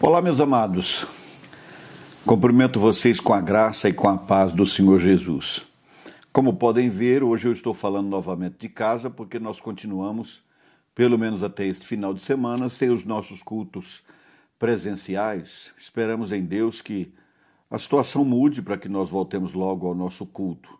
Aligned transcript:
Olá, 0.00 0.22
meus 0.22 0.40
amados. 0.40 1.08
Cumprimento 2.24 2.78
vocês 2.78 3.18
com 3.18 3.32
a 3.32 3.40
graça 3.40 3.88
e 3.88 3.92
com 3.92 4.08
a 4.08 4.16
paz 4.16 4.52
do 4.52 4.64
Senhor 4.64 4.96
Jesus. 4.96 5.66
Como 6.32 6.54
podem 6.54 6.88
ver, 6.88 7.24
hoje 7.24 7.48
eu 7.48 7.52
estou 7.52 7.74
falando 7.74 8.06
novamente 8.06 8.58
de 8.60 8.68
casa, 8.68 9.10
porque 9.10 9.40
nós 9.40 9.60
continuamos, 9.60 10.40
pelo 10.94 11.18
menos 11.18 11.42
até 11.42 11.66
este 11.66 11.84
final 11.84 12.14
de 12.14 12.22
semana, 12.22 12.68
sem 12.68 12.90
os 12.90 13.04
nossos 13.04 13.42
cultos 13.42 14.04
presenciais. 14.56 15.72
Esperamos 15.76 16.30
em 16.30 16.44
Deus 16.44 16.80
que 16.80 17.12
a 17.68 17.76
situação 17.76 18.24
mude 18.24 18.62
para 18.62 18.78
que 18.78 18.88
nós 18.88 19.10
voltemos 19.10 19.52
logo 19.52 19.88
ao 19.88 19.96
nosso 19.96 20.24
culto. 20.26 20.78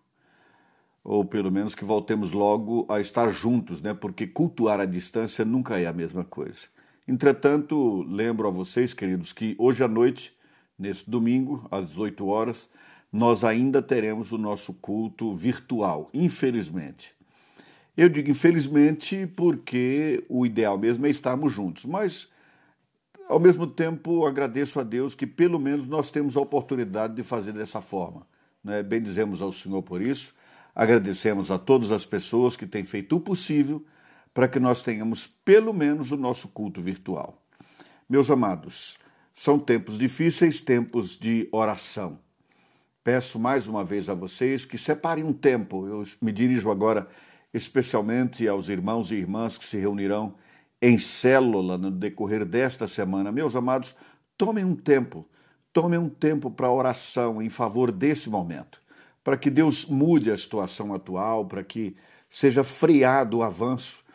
Ou 1.02 1.24
pelo 1.24 1.50
menos 1.50 1.74
que 1.74 1.84
voltemos 1.84 2.30
logo 2.30 2.86
a 2.88 3.00
estar 3.00 3.28
juntos, 3.30 3.82
né? 3.82 3.92
Porque 3.92 4.28
cultuar 4.28 4.78
à 4.78 4.84
distância 4.84 5.44
nunca 5.44 5.76
é 5.76 5.88
a 5.88 5.92
mesma 5.92 6.22
coisa. 6.22 6.68
Entretanto, 7.08 8.02
lembro 8.02 8.46
a 8.46 8.50
vocês, 8.50 8.92
queridos, 8.92 9.32
que 9.32 9.56
hoje 9.58 9.82
à 9.82 9.88
noite, 9.88 10.36
nesse 10.78 11.08
domingo, 11.08 11.66
às 11.70 11.86
18 11.88 12.26
horas, 12.26 12.68
nós 13.10 13.44
ainda 13.44 13.80
teremos 13.80 14.30
o 14.30 14.36
nosso 14.36 14.74
culto 14.74 15.34
virtual, 15.34 16.10
infelizmente. 16.12 17.14
Eu 17.96 18.10
digo 18.10 18.30
infelizmente 18.30 19.26
porque 19.26 20.22
o 20.28 20.44
ideal 20.44 20.76
mesmo 20.76 21.06
é 21.06 21.08
estarmos 21.08 21.50
juntos, 21.50 21.86
mas 21.86 22.28
ao 23.26 23.40
mesmo 23.40 23.66
tempo 23.66 24.26
agradeço 24.26 24.78
a 24.78 24.82
Deus 24.82 25.14
que 25.14 25.26
pelo 25.26 25.58
menos 25.58 25.88
nós 25.88 26.10
temos 26.10 26.36
a 26.36 26.40
oportunidade 26.42 27.14
de 27.14 27.22
fazer 27.22 27.52
dessa 27.52 27.80
forma. 27.80 28.26
Né? 28.62 28.82
Bendizemos 28.82 29.40
ao 29.40 29.50
Senhor 29.50 29.82
por 29.82 30.06
isso, 30.06 30.34
agradecemos 30.74 31.50
a 31.50 31.58
todas 31.58 31.90
as 31.90 32.04
pessoas 32.04 32.54
que 32.54 32.66
têm 32.66 32.84
feito 32.84 33.16
o 33.16 33.20
possível 33.20 33.82
para 34.38 34.46
que 34.46 34.60
nós 34.60 34.82
tenhamos 34.82 35.26
pelo 35.26 35.74
menos 35.74 36.12
o 36.12 36.16
nosso 36.16 36.46
culto 36.50 36.80
virtual. 36.80 37.42
Meus 38.08 38.30
amados, 38.30 38.96
são 39.34 39.58
tempos 39.58 39.98
difíceis, 39.98 40.60
tempos 40.60 41.18
de 41.18 41.48
oração. 41.50 42.20
Peço 43.02 43.36
mais 43.36 43.66
uma 43.66 43.82
vez 43.82 44.08
a 44.08 44.14
vocês 44.14 44.64
que 44.64 44.78
separem 44.78 45.24
um 45.24 45.32
tempo. 45.32 45.88
Eu 45.88 46.04
me 46.22 46.30
dirijo 46.30 46.70
agora 46.70 47.08
especialmente 47.52 48.46
aos 48.46 48.68
irmãos 48.68 49.10
e 49.10 49.16
irmãs 49.16 49.58
que 49.58 49.66
se 49.66 49.76
reunirão 49.76 50.36
em 50.80 50.98
célula 50.98 51.76
no 51.76 51.90
decorrer 51.90 52.44
desta 52.44 52.86
semana. 52.86 53.32
Meus 53.32 53.56
amados, 53.56 53.96
tomem 54.36 54.64
um 54.64 54.76
tempo, 54.76 55.26
tomem 55.72 55.98
um 55.98 56.08
tempo 56.08 56.48
para 56.48 56.70
oração 56.70 57.42
em 57.42 57.48
favor 57.48 57.90
desse 57.90 58.30
momento, 58.30 58.80
para 59.24 59.36
que 59.36 59.50
Deus 59.50 59.84
mude 59.84 60.30
a 60.30 60.38
situação 60.38 60.94
atual, 60.94 61.44
para 61.44 61.64
que 61.64 61.96
seja 62.30 62.62
freado 62.62 63.38
o 63.38 63.42
avanço 63.42 64.06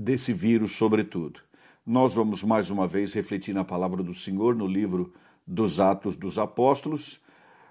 desse 0.00 0.32
vírus, 0.32 0.72
sobretudo. 0.72 1.40
Nós 1.84 2.14
vamos 2.14 2.42
mais 2.42 2.70
uma 2.70 2.88
vez 2.88 3.12
refletir 3.12 3.54
na 3.54 3.64
palavra 3.64 4.02
do 4.02 4.14
Senhor 4.14 4.54
no 4.54 4.66
livro 4.66 5.12
dos 5.46 5.78
Atos 5.78 6.16
dos 6.16 6.38
Apóstolos, 6.38 7.20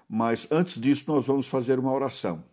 mas 0.08 0.46
antes 0.50 0.80
disso 0.80 1.04
nós 1.08 1.26
vamos 1.26 1.48
fazer 1.48 1.78
uma 1.78 1.92
oração. 1.92 2.44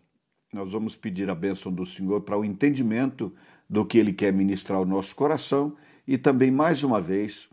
Nós 0.52 0.72
vamos 0.72 0.96
pedir 0.96 1.30
a 1.30 1.34
bênção 1.34 1.70
do 1.72 1.86
Senhor 1.86 2.22
para 2.22 2.36
o 2.36 2.44
entendimento 2.44 3.32
do 3.70 3.84
que 3.84 3.98
Ele 3.98 4.12
quer 4.12 4.32
ministrar 4.32 4.78
ao 4.78 4.84
nosso 4.84 5.14
coração 5.14 5.76
e 6.06 6.18
também, 6.18 6.50
mais 6.50 6.82
uma 6.82 7.00
vez, 7.00 7.48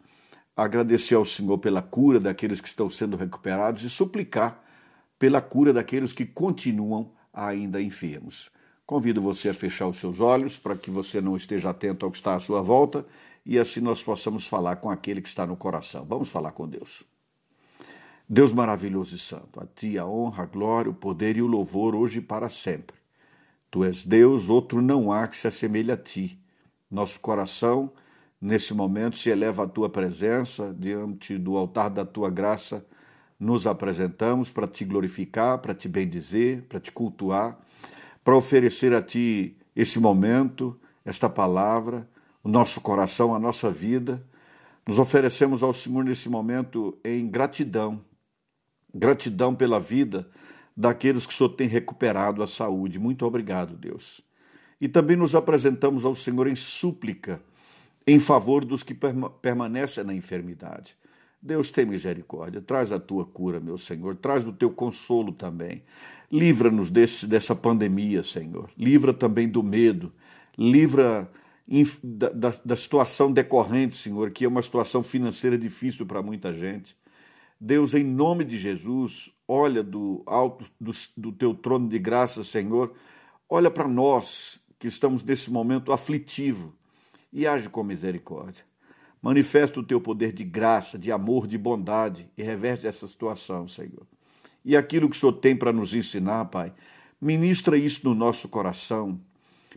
agradecer 0.56 1.16
ao 1.16 1.26
Senhor 1.26 1.58
pela 1.60 1.82
cura 1.82 2.20
daqueles 2.20 2.60
que 2.60 2.68
estão 2.68 2.90
sendo 2.90 3.18
recuperados 3.18 3.84
e 3.84 3.90
suplicar 3.90 4.64
pela 5.20 5.42
cura 5.42 5.72
daqueles 5.72 6.12
que 6.12 6.26
continuam 6.26 7.12
ainda 7.34 7.82
enfermos. 7.82 8.50
Convido 8.86 9.20
você 9.20 9.50
a 9.50 9.54
fechar 9.54 9.88
os 9.88 9.98
seus 9.98 10.20
olhos 10.20 10.60
para 10.60 10.76
que 10.76 10.92
você 10.92 11.20
não 11.20 11.36
esteja 11.36 11.72
atento 11.72 12.06
ao 12.06 12.12
que 12.12 12.18
está 12.18 12.36
à 12.36 12.40
sua 12.40 12.62
volta 12.62 13.04
e 13.44 13.58
assim 13.58 13.82
nós 13.82 14.04
possamos 14.04 14.48
falar 14.48 14.76
com 14.76 14.92
aquele 14.92 15.24
que 15.24 15.28
está 15.28 15.44
no 15.46 15.56
coração. 15.56 16.06
Vamos 16.06 16.30
falar 16.30 16.52
com 16.52 16.68
Deus. 16.68 17.04
Deus 18.30 18.54
maravilhoso 18.54 19.16
e 19.16 19.20
santo, 19.20 19.60
a 19.60 19.66
ti 19.66 19.98
a 19.98 20.06
honra, 20.06 20.44
a 20.44 20.46
glória, 20.46 20.92
o 20.92 20.96
poder 20.96 21.36
e 21.36 21.42
o 21.42 21.48
louvor 21.48 21.96
hoje 21.96 22.20
e 22.20 22.22
para 22.22 22.48
sempre. 22.48 22.96
Tu 23.72 23.84
és 23.84 24.06
Deus, 24.06 24.50
outro 24.50 24.82
não 24.82 25.12
há 25.12 25.28
que 25.28 25.38
se 25.38 25.48
assemelhe 25.48 25.92
a 25.92 25.98
ti. 25.98 26.40
Nosso 26.90 27.20
coração, 27.20 27.92
nesse 28.40 28.74
momento, 28.74 29.18
se 29.18 29.32
eleva 29.32 29.64
à 29.64 29.68
tua 29.68 29.90
presença, 29.90 30.76
diante 30.78 31.40
do 31.40 31.58
altar 31.58 31.90
da 31.90 32.06
tua 32.06 32.30
graça, 32.30 32.86
nos 33.40 33.66
apresentamos 33.66 34.52
para 34.52 34.68
te 34.68 34.86
glorificar, 34.86 35.58
para 35.58 35.74
te 35.74 35.90
bendizer, 35.90 36.64
para 36.64 36.80
te 36.80 36.92
cultuar 36.92 37.60
para 38.26 38.36
oferecer 38.36 38.92
a 38.92 39.04
Ti 39.04 39.56
esse 39.76 40.00
momento, 40.00 40.76
esta 41.06 41.30
palavra, 41.30 42.10
o 42.44 42.50
nosso 42.50 42.82
coração, 42.82 43.36
a 43.36 43.40
nossa 43.40 43.70
vida. 43.70 44.26
Nos 44.88 44.98
oferecemos 44.98 45.62
ao 45.62 45.72
Senhor 45.72 46.04
nesse 46.04 46.28
momento 46.28 46.98
em 47.06 47.28
gratidão, 47.28 48.04
gratidão 48.92 49.54
pela 49.54 49.80
vida 49.80 50.28
daqueles 50.76 51.28
que 51.28 51.34
o 51.34 51.38
Senhor 51.38 51.50
tem 51.50 51.68
recuperado 51.68 52.42
a 52.42 52.48
saúde. 52.48 52.98
Muito 52.98 53.24
obrigado, 53.28 53.78
Deus. 53.78 54.22
E 54.82 54.88
também 54.88 55.16
nos 55.16 55.36
apresentamos 55.36 56.04
ao 56.04 56.16
Senhor 56.16 56.48
em 56.48 56.56
súplica, 56.56 57.40
em 58.08 58.18
favor 58.18 58.66
dos 58.66 58.82
que 58.82 58.98
permanecem 59.40 60.04
na 60.04 60.16
enfermidade. 60.16 60.98
Deus 61.40 61.70
tem 61.70 61.86
misericórdia, 61.86 62.60
traz 62.60 62.92
a 62.92 63.00
tua 63.00 63.24
cura, 63.24 63.60
meu 63.60 63.78
Senhor, 63.78 64.16
traz 64.16 64.48
o 64.48 64.52
teu 64.52 64.72
consolo 64.72 65.32
também. 65.32 65.84
Livra-nos 66.36 66.92
dessa 66.92 67.56
pandemia, 67.56 68.22
Senhor. 68.22 68.70
Livra 68.78 69.14
também 69.14 69.48
do 69.48 69.64
medo. 69.64 70.12
Livra 70.58 71.32
da, 72.04 72.30
da, 72.30 72.54
da 72.66 72.76
situação 72.76 73.32
decorrente, 73.32 73.96
Senhor, 73.96 74.32
que 74.32 74.44
é 74.44 74.48
uma 74.48 74.62
situação 74.62 75.02
financeira 75.02 75.58
difícil 75.58 76.06
para 76.06 76.22
muita 76.22 76.54
gente. 76.54 76.94
Deus, 77.58 77.94
em 77.94 78.04
nome 78.04 78.44
de 78.44 78.58
Jesus, 78.58 79.32
olha 79.48 79.82
do 79.82 80.24
alto 80.26 80.66
do, 80.78 80.92
do 81.16 81.32
teu 81.32 81.54
trono 81.54 81.88
de 81.88 81.98
graça, 81.98 82.44
Senhor. 82.44 82.94
Olha 83.50 83.72
para 83.72 83.88
nós 83.88 84.60
que 84.78 84.88
estamos 84.88 85.24
nesse 85.24 85.50
momento 85.50 85.94
aflitivo 85.94 86.76
e 87.32 87.48
age 87.48 87.70
com 87.70 87.82
misericórdia. 87.82 88.66
Manifesta 89.22 89.80
o 89.80 89.84
teu 89.84 90.02
poder 90.02 90.34
de 90.34 90.44
graça, 90.44 91.00
de 91.00 91.14
amor, 91.14 91.48
de 91.48 91.58
bondade 91.58 92.30
e 92.38 92.44
reverte 92.44 92.88
essa 92.88 93.08
situação, 93.08 93.70
Senhor 93.70 94.06
e 94.66 94.76
aquilo 94.76 95.08
que 95.08 95.16
o 95.16 95.20
Senhor 95.20 95.34
tem 95.34 95.56
para 95.56 95.72
nos 95.72 95.94
ensinar, 95.94 96.46
Pai. 96.46 96.74
Ministra 97.22 97.78
isso 97.78 98.02
no 98.04 98.16
nosso 98.16 98.50
coração, 98.50 99.22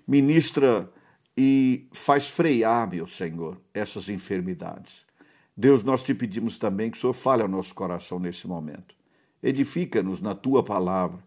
ministra 0.07 0.91
e 1.37 1.87
faz 1.93 2.31
frear, 2.31 2.91
meu 2.91 3.07
Senhor, 3.07 3.61
essas 3.73 4.09
enfermidades. 4.09 5.07
Deus, 5.57 5.83
nós 5.83 6.03
te 6.03 6.15
pedimos 6.15 6.57
também 6.59 6.91
que 6.91 6.97
o 6.97 7.01
Senhor 7.01 7.13
fale 7.13 7.43
ao 7.43 7.49
nosso 7.49 7.75
coração 7.75 8.19
nesse 8.19 8.49
momento. 8.49 8.95
Edifica-nos 9.43 10.21
na 10.21 10.35
tua 10.35 10.65
palavra. 10.65 11.23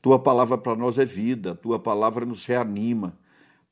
Tua 0.00 0.18
palavra 0.18 0.56
para 0.56 0.76
nós 0.76 0.96
é 0.98 1.04
vida, 1.04 1.54
tua 1.56 1.78
palavra 1.78 2.24
nos 2.24 2.46
reanima. 2.46 3.18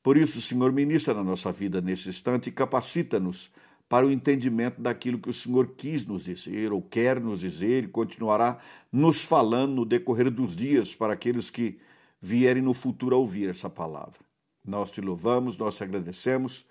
Por 0.03 0.17
isso, 0.17 0.41
Senhor, 0.41 0.71
ministra 0.73 1.13
na 1.13 1.23
nossa 1.23 1.51
vida 1.51 1.79
nesse 1.79 2.09
instante 2.09 2.47
e 2.47 2.51
capacita-nos 2.51 3.49
para 3.89 4.05
o 4.05 4.11
entendimento 4.11 4.81
daquilo 4.81 5.19
que 5.19 5.29
o 5.29 5.33
Senhor 5.33 5.73
quis 5.77 6.05
nos 6.05 6.25
dizer 6.25 6.71
ou 6.73 6.81
quer 6.81 7.19
nos 7.21 7.39
dizer 7.39 7.85
e 7.85 7.87
continuará 7.87 8.57
nos 8.91 9.23
falando 9.23 9.75
no 9.75 9.85
decorrer 9.85 10.29
dos 10.29 10.55
dias 10.55 10.93
para 10.93 11.13
aqueles 11.13 11.49
que 11.49 11.79
vierem 12.21 12.61
no 12.61 12.73
futuro 12.73 13.15
a 13.15 13.19
ouvir 13.19 13.49
essa 13.49 13.69
palavra. 13.69 14.19
Nós 14.65 14.91
te 14.91 14.99
louvamos, 14.99 15.57
nós 15.57 15.77
te 15.77 15.83
agradecemos, 15.83 16.65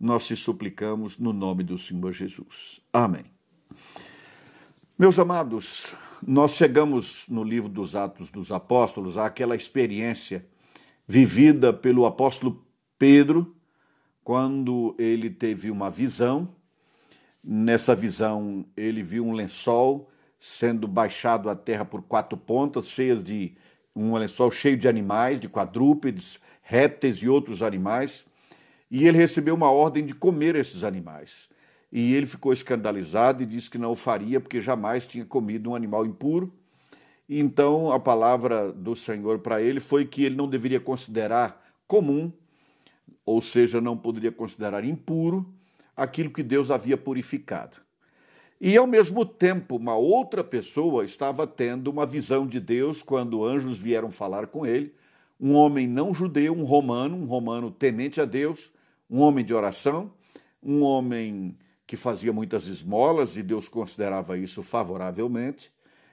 nós 0.00 0.26
te 0.26 0.34
suplicamos 0.34 1.18
no 1.18 1.32
nome 1.32 1.62
do 1.62 1.76
Senhor 1.76 2.12
Jesus. 2.12 2.80
Amém. 2.92 3.24
Meus 4.98 5.18
amados, 5.18 5.94
nós 6.26 6.52
chegamos 6.52 7.28
no 7.28 7.44
livro 7.44 7.68
dos 7.68 7.94
Atos 7.94 8.30
dos 8.30 8.50
Apóstolos 8.50 9.18
àquela 9.18 9.56
experiência 9.56 10.46
vivida 11.06 11.72
pelo 11.72 12.06
apóstolo 12.06 12.64
Pedro, 12.98 13.54
quando 14.22 14.94
ele 14.98 15.28
teve 15.28 15.70
uma 15.70 15.90
visão 15.90 16.54
Nessa 17.44 17.94
visão, 17.96 18.64
ele 18.76 19.02
viu 19.02 19.26
um 19.26 19.32
lençol 19.32 20.08
sendo 20.38 20.86
baixado 20.86 21.50
à 21.50 21.56
terra 21.56 21.84
por 21.84 22.02
quatro 22.02 22.38
pontas, 22.38 22.88
cheias 22.88 23.22
de 23.22 23.56
um 23.94 24.14
lençol 24.14 24.50
cheio 24.50 24.76
de 24.76 24.88
animais, 24.88 25.40
de 25.40 25.48
quadrúpedes, 25.48 26.40
répteis 26.62 27.18
e 27.18 27.28
outros 27.28 27.62
animais, 27.62 28.24
e 28.90 29.06
ele 29.06 29.18
recebeu 29.18 29.54
uma 29.54 29.70
ordem 29.70 30.04
de 30.04 30.14
comer 30.14 30.54
esses 30.54 30.84
animais. 30.84 31.48
E 31.90 32.14
ele 32.14 32.26
ficou 32.26 32.52
escandalizado 32.52 33.42
e 33.42 33.46
disse 33.46 33.68
que 33.68 33.76
não 33.76 33.92
o 33.92 33.96
faria 33.96 34.40
porque 34.40 34.60
jamais 34.60 35.06
tinha 35.06 35.24
comido 35.24 35.70
um 35.70 35.74
animal 35.74 36.06
impuro. 36.06 36.52
E 37.28 37.38
então 37.38 37.92
a 37.92 38.00
palavra 38.00 38.72
do 38.72 38.94
Senhor 38.94 39.40
para 39.40 39.60
ele 39.60 39.80
foi 39.80 40.06
que 40.06 40.24
ele 40.24 40.36
não 40.36 40.48
deveria 40.48 40.80
considerar 40.80 41.62
comum, 41.86 42.32
ou 43.24 43.40
seja, 43.40 43.80
não 43.80 43.96
poderia 43.96 44.32
considerar 44.32 44.84
impuro, 44.84 45.46
aquilo 45.96 46.30
que 46.30 46.42
Deus 46.42 46.70
havia 46.70 46.96
purificado. 46.96 47.76
E 48.60 48.76
ao 48.76 48.86
mesmo 48.86 49.26
tempo, 49.26 49.76
uma 49.76 49.96
outra 49.96 50.44
pessoa 50.44 51.04
estava 51.04 51.46
tendo 51.46 51.88
uma 51.88 52.06
visão 52.06 52.46
de 52.46 52.60
Deus 52.60 53.02
quando 53.02 53.44
anjos 53.44 53.78
vieram 53.80 54.10
falar 54.10 54.46
com 54.46 54.64
ele, 54.64 54.94
um 55.40 55.54
homem 55.54 55.88
não 55.88 56.14
judeu, 56.14 56.54
um 56.54 56.62
romano, 56.62 57.16
um 57.16 57.24
romano 57.24 57.72
temente 57.72 58.20
a 58.20 58.24
Deus, 58.24 58.72
um 59.10 59.20
homem 59.20 59.44
de 59.44 59.52
oração, 59.52 60.12
um 60.62 60.82
homem 60.82 61.58
que 61.84 61.96
fazia 61.96 62.32
muitas 62.32 62.68
esmolas 62.68 63.36
e 63.36 63.42
Deus 63.42 63.68
considerava 63.68 64.38
isso 64.38 64.62
favoravelmente, 64.62 65.72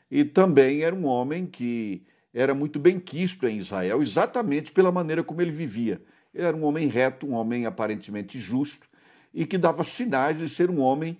e 0.09 0.25
também 0.25 0.81
era 0.81 0.95
um 0.95 1.05
homem 1.05 1.45
que 1.45 2.01
era 2.33 2.55
muito 2.55 2.79
bem 2.79 2.99
quisto 2.99 3.47
em 3.47 3.57
Israel, 3.57 4.01
exatamente 4.01 4.71
pela 4.71 4.91
maneira 4.91 5.23
como 5.23 5.39
ele 5.39 5.51
vivia. 5.51 6.01
Ele 6.33 6.45
era 6.45 6.57
um 6.57 6.63
homem 6.63 6.87
reto, 6.87 7.27
um 7.27 7.33
homem 7.33 7.67
aparentemente 7.67 8.39
justo 8.39 8.88
e 9.33 9.45
que 9.45 9.57
dava 9.57 9.83
sinais 9.83 10.39
de 10.39 10.47
ser 10.47 10.69
um 10.69 10.79
homem 10.79 11.17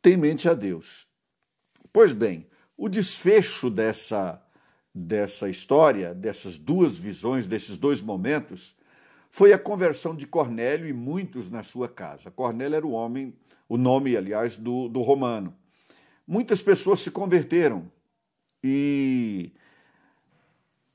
temente 0.00 0.48
a 0.48 0.54
Deus. 0.54 1.06
Pois 1.92 2.12
bem, 2.12 2.46
o 2.76 2.88
desfecho 2.88 3.70
dessa, 3.70 4.42
dessa 4.94 5.48
história, 5.48 6.14
dessas 6.14 6.56
duas 6.56 6.98
visões, 6.98 7.46
desses 7.46 7.76
dois 7.76 8.00
momentos, 8.00 8.76
foi 9.30 9.52
a 9.52 9.58
conversão 9.58 10.14
de 10.14 10.26
Cornélio 10.26 10.88
e 10.88 10.92
muitos 10.92 11.50
na 11.50 11.62
sua 11.62 11.88
casa. 11.88 12.30
Cornélio 12.30 12.76
era 12.76 12.86
o 12.86 12.92
homem, 12.92 13.34
o 13.68 13.76
nome, 13.76 14.16
aliás, 14.16 14.56
do, 14.56 14.88
do 14.88 15.02
romano. 15.02 15.54
Muitas 16.26 16.62
pessoas 16.62 17.00
se 17.00 17.10
converteram 17.10 17.90
e 18.62 19.52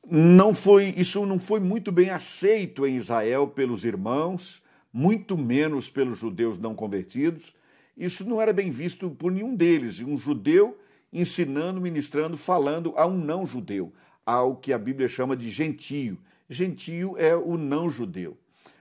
não 0.09 0.54
foi 0.54 0.94
isso 0.98 1.25
não 1.25 1.39
foi 1.39 1.59
muito 1.59 1.92
bem 1.92 2.09
aceito 2.09 2.86
em 2.86 2.98
Israel 2.98 3.48
pelos 3.48 3.86
irmãos, 3.86 4.62
muito 4.94 5.36
menos 5.36 5.90
pelos 5.90 6.19
judeus 6.19 6.60
não 6.60 6.75
convertidos. 6.75 7.56
Isso 7.98 8.24
não 8.30 8.40
era 8.40 8.54
bem 8.54 8.69
visto 8.69 9.10
por 9.10 9.31
nenhum 9.31 9.56
deles. 9.56 10.00
Um 10.01 10.18
judeu 10.18 10.78
ensinando, 11.12 11.81
ministrando, 11.81 12.38
falando 12.38 12.94
a 12.95 13.06
um 13.07 13.18
não 13.18 13.45
judeu, 13.45 13.92
ao 14.25 14.56
que 14.56 14.72
a 14.72 14.78
Bíblia 14.78 15.07
chama 15.07 15.36
de 15.36 15.50
gentio. 15.50 16.18
Gentio 16.48 17.16
é 17.18 17.36
o 17.36 17.57
não 17.57 17.90
judeu. 17.90 18.38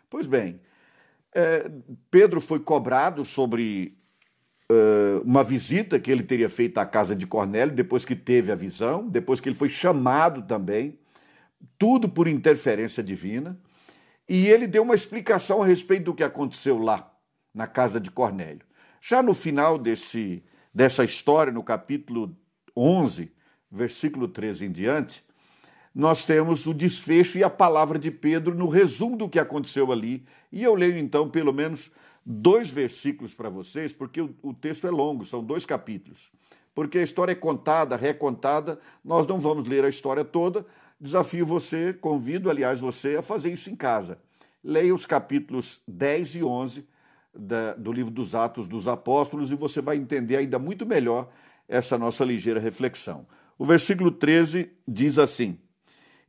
Pois 0.09 0.27
bem, 0.27 0.61
é, 1.35 1.71
Pedro 2.11 2.41
foi 2.41 2.61
cobrado 2.61 3.25
sobre 3.25 3.97
é, 4.71 5.21
uma 5.25 5.43
visita 5.43 5.99
que 5.99 6.11
ele 6.11 6.23
teria 6.23 6.49
feito 6.49 6.79
à 6.79 6.87
casa 6.87 7.15
de 7.17 7.27
Cornélio 7.27 7.75
depois 7.75 8.05
que 8.05 8.17
teve 8.17 8.53
a 8.53 8.55
visão, 8.55 9.09
depois 9.09 9.41
que 9.41 9.49
ele 9.49 9.57
foi 9.57 9.69
chamado 9.69 10.43
também, 10.43 10.99
tudo 11.79 12.09
por 12.09 12.29
interferência 12.29 13.03
divina. 13.03 13.59
E 14.29 14.47
ele 14.47 14.67
deu 14.67 14.83
uma 14.83 14.95
explicação 14.95 15.63
a 15.63 15.67
respeito 15.67 16.05
do 16.05 16.15
que 16.15 16.23
aconteceu 16.23 16.79
lá, 16.79 17.13
na 17.55 17.67
casa 17.67 18.01
de 18.01 18.11
Cornélio. 18.11 18.65
Já 19.01 19.23
no 19.23 19.35
final 19.35 19.79
desse, 19.79 20.43
dessa 20.73 21.05
história, 21.05 21.53
no 21.53 21.63
capítulo 21.63 22.37
11, 22.77 23.33
versículo 23.71 24.29
13 24.29 24.67
em 24.67 24.73
diante, 24.73 25.25
nós 25.95 26.25
temos 26.25 26.67
o 26.67 26.73
desfecho 26.73 27.39
e 27.39 27.45
a 27.45 27.51
palavra 27.51 27.99
de 27.99 28.11
Pedro 28.11 28.55
no 28.55 28.69
resumo 28.69 29.17
do 29.17 29.29
que 29.29 29.39
aconteceu 29.39 29.93
ali. 29.93 30.25
E 30.51 30.63
eu 30.63 30.75
leio 30.75 30.97
então 30.97 31.29
pelo 31.29 31.53
menos 31.53 31.91
dois 32.25 32.71
versículos 32.71 33.35
para 33.35 33.51
vocês, 33.51 33.93
porque 33.93 34.21
o, 34.21 34.35
o, 34.43 34.55
texto 34.55 34.87
é 34.87 34.91
longo, 34.91 35.25
são 35.25 35.43
dois 35.43 35.67
capítulos. 35.67 36.31
Porque 36.75 36.99
a 36.99 37.03
história 37.03 37.33
é 37.33 37.35
contada, 37.35 37.97
recontada, 37.97 38.79
nós 39.05 39.27
não 39.27 39.39
vamos 39.39 39.69
ler 39.69 39.85
a 39.85 39.89
história 39.89 40.25
toda. 40.25 40.65
Desafio 41.03 41.45
você, 41.45 41.93
convido, 41.93 42.49
aliás, 42.49 42.79
você 42.79 43.17
a 43.17 43.23
fazer 43.23 43.53
isso 43.53 43.69
em 43.69 43.75
casa. 43.75 44.19
Leia 44.63 44.95
os 44.95 45.05
capítulos 45.05 45.81
10 45.89 46.37
e 46.37 46.45
11 46.45 46.87
da, 47.35 47.75
do 47.75 47.93
livro 47.93 48.13
dos 48.13 48.37
Atos 48.37 48.69
dos 48.69 48.87
Apóstolos 48.87 49.51
e 49.51 49.57
você 49.57 49.81
vai 49.81 49.97
entender 49.97 50.37
ainda 50.37 50.61
muito 50.61 50.87
melhor 50.87 51.29
essa 51.69 51.99
nossa 51.99 52.25
ligeira 52.25 52.61
reflexão. 52.61 53.27
O 53.59 53.65
versículo 53.65 54.13
13 54.13 54.71
diz 54.87 55.19
assim: 55.19 55.59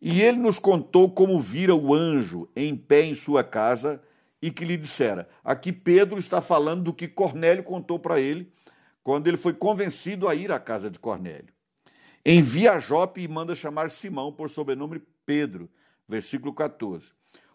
E 0.01 0.23
ele 0.23 0.39
nos 0.39 0.57
contou 0.57 1.07
como 1.07 1.39
vira 1.39 1.75
o 1.75 1.93
anjo 1.93 2.49
em 2.55 2.75
pé 2.75 3.03
em 3.03 3.13
sua 3.13 3.43
casa 3.43 4.01
e 4.41 4.49
que 4.49 4.65
lhe 4.65 4.75
dissera. 4.75 5.29
Aqui 5.43 5.71
Pedro 5.71 6.17
está 6.17 6.41
falando 6.41 6.85
do 6.85 6.93
que 6.93 7.07
Cornélio 7.07 7.61
contou 7.61 7.99
para 7.99 8.19
ele 8.19 8.51
quando 9.03 9.27
ele 9.27 9.37
foi 9.37 9.53
convencido 9.53 10.27
a 10.27 10.33
ir 10.33 10.51
à 10.51 10.59
casa 10.59 10.89
de 10.89 10.97
Cornélio. 10.97 11.52
Envia 12.25 12.73
a 12.73 12.79
Jope 12.79 13.21
e 13.21 13.27
manda 13.27 13.53
chamar 13.53 13.89
Simão 13.89 14.31
por 14.31 14.49
sobrenome 14.49 15.01
Pedro, 15.25 15.69
versículo 16.07 16.53
14 16.53 17.13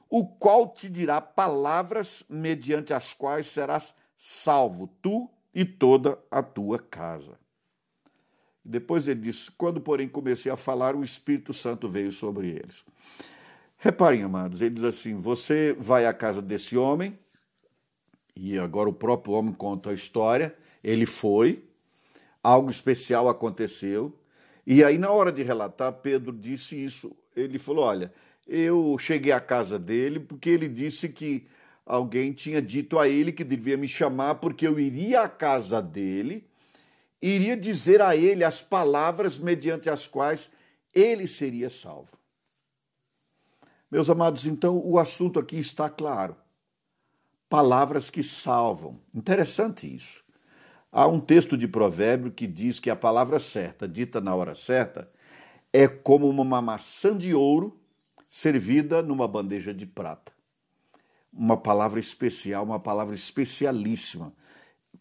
o 0.08 0.26
qual 0.26 0.68
te 0.68 0.88
dirá 0.88 1.20
palavras 1.20 2.24
mediante 2.28 2.94
as 2.94 3.12
quais 3.12 3.46
serás 3.46 3.94
salvo, 4.16 4.88
tu 5.02 5.28
e 5.54 5.64
toda 5.64 6.18
a 6.30 6.42
tua 6.42 6.78
casa. 6.78 7.38
Depois 8.64 9.06
ele 9.06 9.20
diz: 9.20 9.48
Quando, 9.48 9.80
porém, 9.80 10.08
comecei 10.08 10.50
a 10.50 10.56
falar, 10.56 10.96
o 10.96 11.04
Espírito 11.04 11.52
Santo 11.52 11.88
veio 11.88 12.10
sobre 12.10 12.48
eles. 12.48 12.84
Reparem, 13.76 14.22
amados, 14.22 14.60
ele 14.60 14.74
diz 14.74 14.84
assim: 14.84 15.14
Você 15.14 15.74
vai 15.78 16.06
à 16.06 16.12
casa 16.12 16.40
desse 16.40 16.76
homem, 16.76 17.18
e 18.34 18.58
agora 18.58 18.88
o 18.88 18.94
próprio 18.94 19.34
homem 19.34 19.52
conta 19.52 19.90
a 19.90 19.94
história. 19.94 20.56
Ele 20.82 21.06
foi, 21.06 21.64
algo 22.42 22.70
especial 22.70 23.28
aconteceu, 23.28 24.17
e 24.70 24.84
aí, 24.84 24.98
na 24.98 25.10
hora 25.10 25.32
de 25.32 25.42
relatar, 25.42 25.90
Pedro 25.94 26.30
disse 26.30 26.76
isso. 26.76 27.16
Ele 27.34 27.58
falou: 27.58 27.86
Olha, 27.86 28.12
eu 28.46 28.98
cheguei 28.98 29.32
à 29.32 29.40
casa 29.40 29.78
dele 29.78 30.20
porque 30.20 30.50
ele 30.50 30.68
disse 30.68 31.08
que 31.08 31.48
alguém 31.86 32.34
tinha 32.34 32.60
dito 32.60 32.98
a 32.98 33.08
ele 33.08 33.32
que 33.32 33.42
devia 33.42 33.78
me 33.78 33.88
chamar 33.88 34.34
porque 34.34 34.68
eu 34.68 34.78
iria 34.78 35.22
à 35.22 35.28
casa 35.28 35.80
dele, 35.80 36.46
iria 37.22 37.56
dizer 37.56 38.02
a 38.02 38.14
ele 38.14 38.44
as 38.44 38.62
palavras 38.62 39.38
mediante 39.38 39.88
as 39.88 40.06
quais 40.06 40.50
ele 40.94 41.26
seria 41.26 41.70
salvo. 41.70 42.18
Meus 43.90 44.10
amados, 44.10 44.46
então 44.46 44.82
o 44.84 44.98
assunto 44.98 45.38
aqui 45.38 45.56
está 45.56 45.88
claro. 45.88 46.36
Palavras 47.48 48.10
que 48.10 48.22
salvam. 48.22 49.00
Interessante 49.14 49.96
isso. 49.96 50.22
Há 50.90 51.06
um 51.06 51.20
texto 51.20 51.56
de 51.56 51.68
provérbio 51.68 52.30
que 52.30 52.46
diz 52.46 52.80
que 52.80 52.90
a 52.90 52.96
palavra 52.96 53.38
certa, 53.38 53.86
dita 53.86 54.20
na 54.20 54.34
hora 54.34 54.54
certa, 54.54 55.10
é 55.72 55.86
como 55.86 56.28
uma 56.28 56.62
maçã 56.62 57.16
de 57.16 57.34
ouro 57.34 57.78
servida 58.28 59.02
numa 59.02 59.28
bandeja 59.28 59.72
de 59.74 59.86
prata. 59.86 60.32
Uma 61.32 61.56
palavra 61.56 62.00
especial, 62.00 62.64
uma 62.64 62.80
palavra 62.80 63.14
especialíssima. 63.14 64.32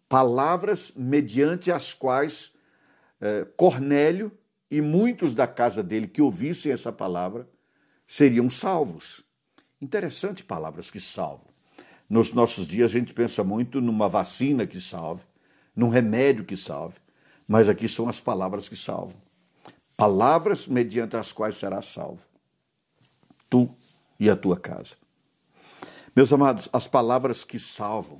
Palavras 0.09 0.91
mediante 0.95 1.71
as 1.71 1.93
quais 1.93 2.51
eh, 3.21 3.45
Cornélio 3.55 4.31
e 4.69 4.81
muitos 4.81 5.33
da 5.33 5.47
casa 5.47 5.81
dele 5.81 6.07
que 6.07 6.21
ouvissem 6.21 6.71
essa 6.71 6.91
palavra 6.91 7.47
seriam 8.05 8.49
salvos. 8.49 9.23
Interessante 9.81 10.43
palavras 10.43 10.91
que 10.91 10.99
salvam. 10.99 11.47
Nos 12.09 12.31
nossos 12.31 12.67
dias 12.67 12.91
a 12.91 12.99
gente 12.99 13.13
pensa 13.13 13.43
muito 13.43 13.81
numa 13.81 14.07
vacina 14.07 14.65
que 14.65 14.79
salve, 14.79 15.23
num 15.77 15.89
remédio 15.89 16.43
que 16.43 16.57
salve, 16.57 16.97
mas 17.47 17.69
aqui 17.69 17.87
são 17.87 18.09
as 18.09 18.19
palavras 18.19 18.67
que 18.67 18.75
salvam. 18.75 19.21
Palavras 19.95 20.65
mediante 20.65 21.15
as 21.15 21.31
quais 21.31 21.55
será 21.55 21.83
salvo 21.83 22.23
tu 23.49 23.69
e 24.19 24.29
a 24.29 24.35
tua 24.35 24.59
casa. 24.59 24.95
Meus 26.15 26.33
amados, 26.33 26.67
as 26.73 26.87
palavras 26.87 27.43
que 27.43 27.59
salvam 27.59 28.19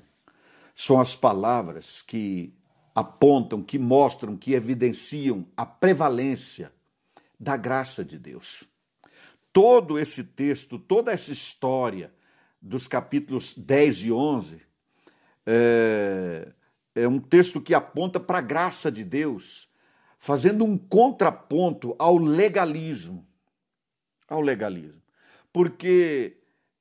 são 0.75 1.01
as 1.01 1.15
palavras 1.15 2.03
que 2.03 2.53
apontam, 2.93 3.63
que 3.63 3.79
mostram, 3.79 4.37
que 4.37 4.53
evidenciam 4.53 5.45
a 5.57 5.65
prevalência 5.65 6.71
da 7.39 7.57
graça 7.57 8.05
de 8.05 8.19
Deus. 8.19 8.65
Todo 9.51 9.97
esse 9.97 10.23
texto, 10.23 10.77
toda 10.77 11.11
essa 11.11 11.31
história 11.31 12.13
dos 12.61 12.87
capítulos 12.87 13.55
10 13.55 14.03
e 14.03 14.11
11 14.11 14.61
é, 15.45 16.53
é 17.03 17.07
um 17.07 17.19
texto 17.19 17.61
que 17.61 17.73
aponta 17.73 18.19
para 18.19 18.39
a 18.39 18.41
graça 18.41 18.91
de 18.91 19.03
Deus, 19.03 19.69
fazendo 20.17 20.65
um 20.65 20.77
contraponto 20.77 21.95
ao 21.97 22.17
legalismo. 22.17 23.27
Ao 24.27 24.41
legalismo 24.41 24.97
porque 25.57 26.37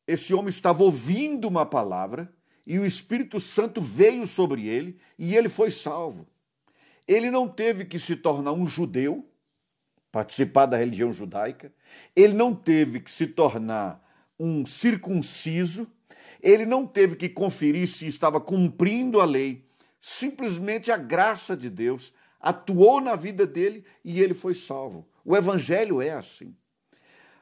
esse 0.07 0.35
homem 0.35 0.51
estava 0.51 0.83
ouvindo 0.83 1.49
uma 1.49 1.65
palavra 1.65 2.31
e 2.67 2.79
o 2.79 2.85
Espírito 2.85 3.41
Santo 3.41 3.81
veio 3.81 4.27
sobre 4.27 4.67
ele 4.67 4.99
e 5.19 5.35
ele 5.35 5.49
foi 5.49 5.71
salvo. 5.71 6.29
Ele 7.09 7.31
não 7.31 7.49
teve 7.49 7.87
que 7.87 7.99
se 7.99 8.17
tornar 8.17 8.53
um 8.53 8.67
judeu, 8.69 9.27
participar 10.13 10.67
da 10.67 10.77
religião 10.77 11.11
judaica, 11.11 11.73
ele 12.15 12.35
não 12.35 12.55
teve 12.55 13.01
que 13.01 13.11
se 13.11 13.29
tornar 13.29 14.07
um 14.39 14.67
circunciso, 14.67 15.91
ele 16.43 16.67
não 16.67 16.87
teve 16.87 17.17
que 17.17 17.31
conferir 17.31 17.89
se 17.89 18.07
estava 18.07 18.39
cumprindo 18.39 19.23
a 19.23 19.25
lei, 19.25 19.66
simplesmente 20.09 20.93
a 20.93 20.97
graça 20.97 21.57
de 21.57 21.69
Deus 21.69 22.13
atuou 22.41 23.01
na 23.01 23.17
vida 23.17 23.45
dele 23.45 23.85
e 24.05 24.21
ele 24.21 24.35
foi 24.35 24.55
salvo. 24.55 25.05
O 25.25 25.37
evangelho 25.37 26.01
é 26.01 26.13
assim. 26.13 26.55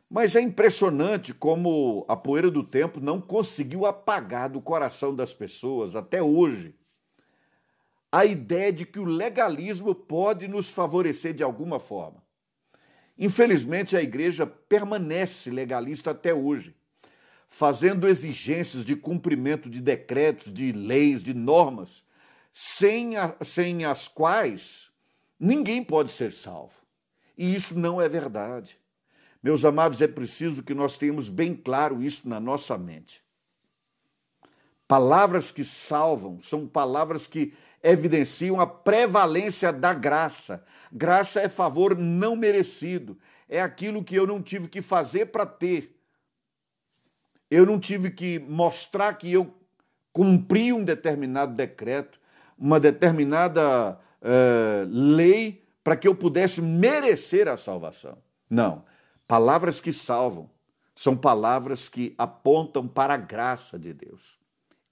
Mas 0.09 0.35
é 0.35 0.41
impressionante 0.41 1.35
como 1.35 2.07
a 2.09 2.17
poeira 2.17 2.51
do 2.51 2.65
tempo 2.65 3.01
não 3.01 3.21
conseguiu 3.21 3.85
apagar 3.85 4.49
do 4.49 4.63
coração 4.63 5.15
das 5.15 5.35
pessoas 5.35 5.95
até 5.95 6.23
hoje 6.23 6.75
a 8.11 8.25
ideia 8.25 8.73
de 8.73 8.87
que 8.87 8.99
o 8.99 9.05
legalismo 9.05 9.95
pode 9.95 10.49
nos 10.49 10.71
favorecer 10.71 11.35
de 11.35 11.43
alguma 11.43 11.79
forma. 11.79 12.25
Infelizmente, 13.19 13.95
a 13.95 14.03
igreja 14.03 14.47
permanece 14.47 15.51
legalista 15.51 16.13
até 16.13 16.33
hoje, 16.33 16.75
fazendo 17.47 18.09
exigências 18.09 18.87
de 18.87 18.97
cumprimento 18.97 19.69
de 19.69 19.83
decretos, 19.83 20.51
de 20.51 20.73
leis, 20.73 21.23
de 21.23 21.35
normas, 21.35 22.05
sem, 22.57 23.17
a, 23.17 23.35
sem 23.43 23.85
as 23.85 24.07
quais 24.07 24.89
ninguém 25.39 25.83
pode 25.83 26.13
ser 26.13 26.33
salvo. 26.33 26.79
E 27.37 27.53
isso 27.53 27.77
não 27.77 28.01
é 28.01 28.09
verdade. 28.09 28.79
Meus 29.43 29.65
amados, 29.65 30.01
é 30.01 30.07
preciso 30.07 30.63
que 30.63 30.73
nós 30.73 30.97
tenhamos 30.97 31.29
bem 31.29 31.55
claro 31.55 32.01
isso 32.01 32.29
na 32.29 32.39
nossa 32.39 32.79
mente. 32.79 33.21
Palavras 34.87 35.51
que 35.51 35.65
salvam 35.65 36.39
são 36.39 36.67
palavras 36.67 37.27
que 37.27 37.53
evidenciam 37.83 38.61
a 38.61 38.67
prevalência 38.67 39.73
da 39.73 39.93
graça. 39.93 40.65
Graça 40.93 41.41
é 41.41 41.49
favor 41.49 41.99
não 41.99 42.37
merecido, 42.37 43.19
é 43.49 43.61
aquilo 43.61 44.05
que 44.05 44.15
eu 44.15 44.27
não 44.27 44.41
tive 44.41 44.69
que 44.69 44.81
fazer 44.81 45.27
para 45.27 45.45
ter. 45.45 45.99
Eu 47.51 47.67
não 47.67 47.81
tive 47.81 48.11
que 48.11 48.39
mostrar 48.39 49.15
que 49.15 49.33
eu 49.33 49.53
cumpri 50.13 50.73
um 50.73 50.85
determinado 50.85 51.55
decreto, 51.55 52.21
uma 52.59 52.79
determinada 52.79 53.99
uh, 54.23 54.89
lei 54.89 55.63
para 55.83 55.97
que 55.97 56.09
eu 56.09 56.15
pudesse 56.15 56.63
merecer 56.63 57.49
a 57.49 57.57
salvação. 57.57 58.19
Não. 58.49 58.85
Palavras 59.27 59.81
que 59.81 59.93
salvam 59.93 60.51
são 60.95 61.17
palavras 61.17 61.89
que 61.89 62.15
apontam 62.17 62.87
para 62.87 63.15
a 63.15 63.19
graça 63.19 63.79
de 63.79 63.93
Deus, 63.93 64.39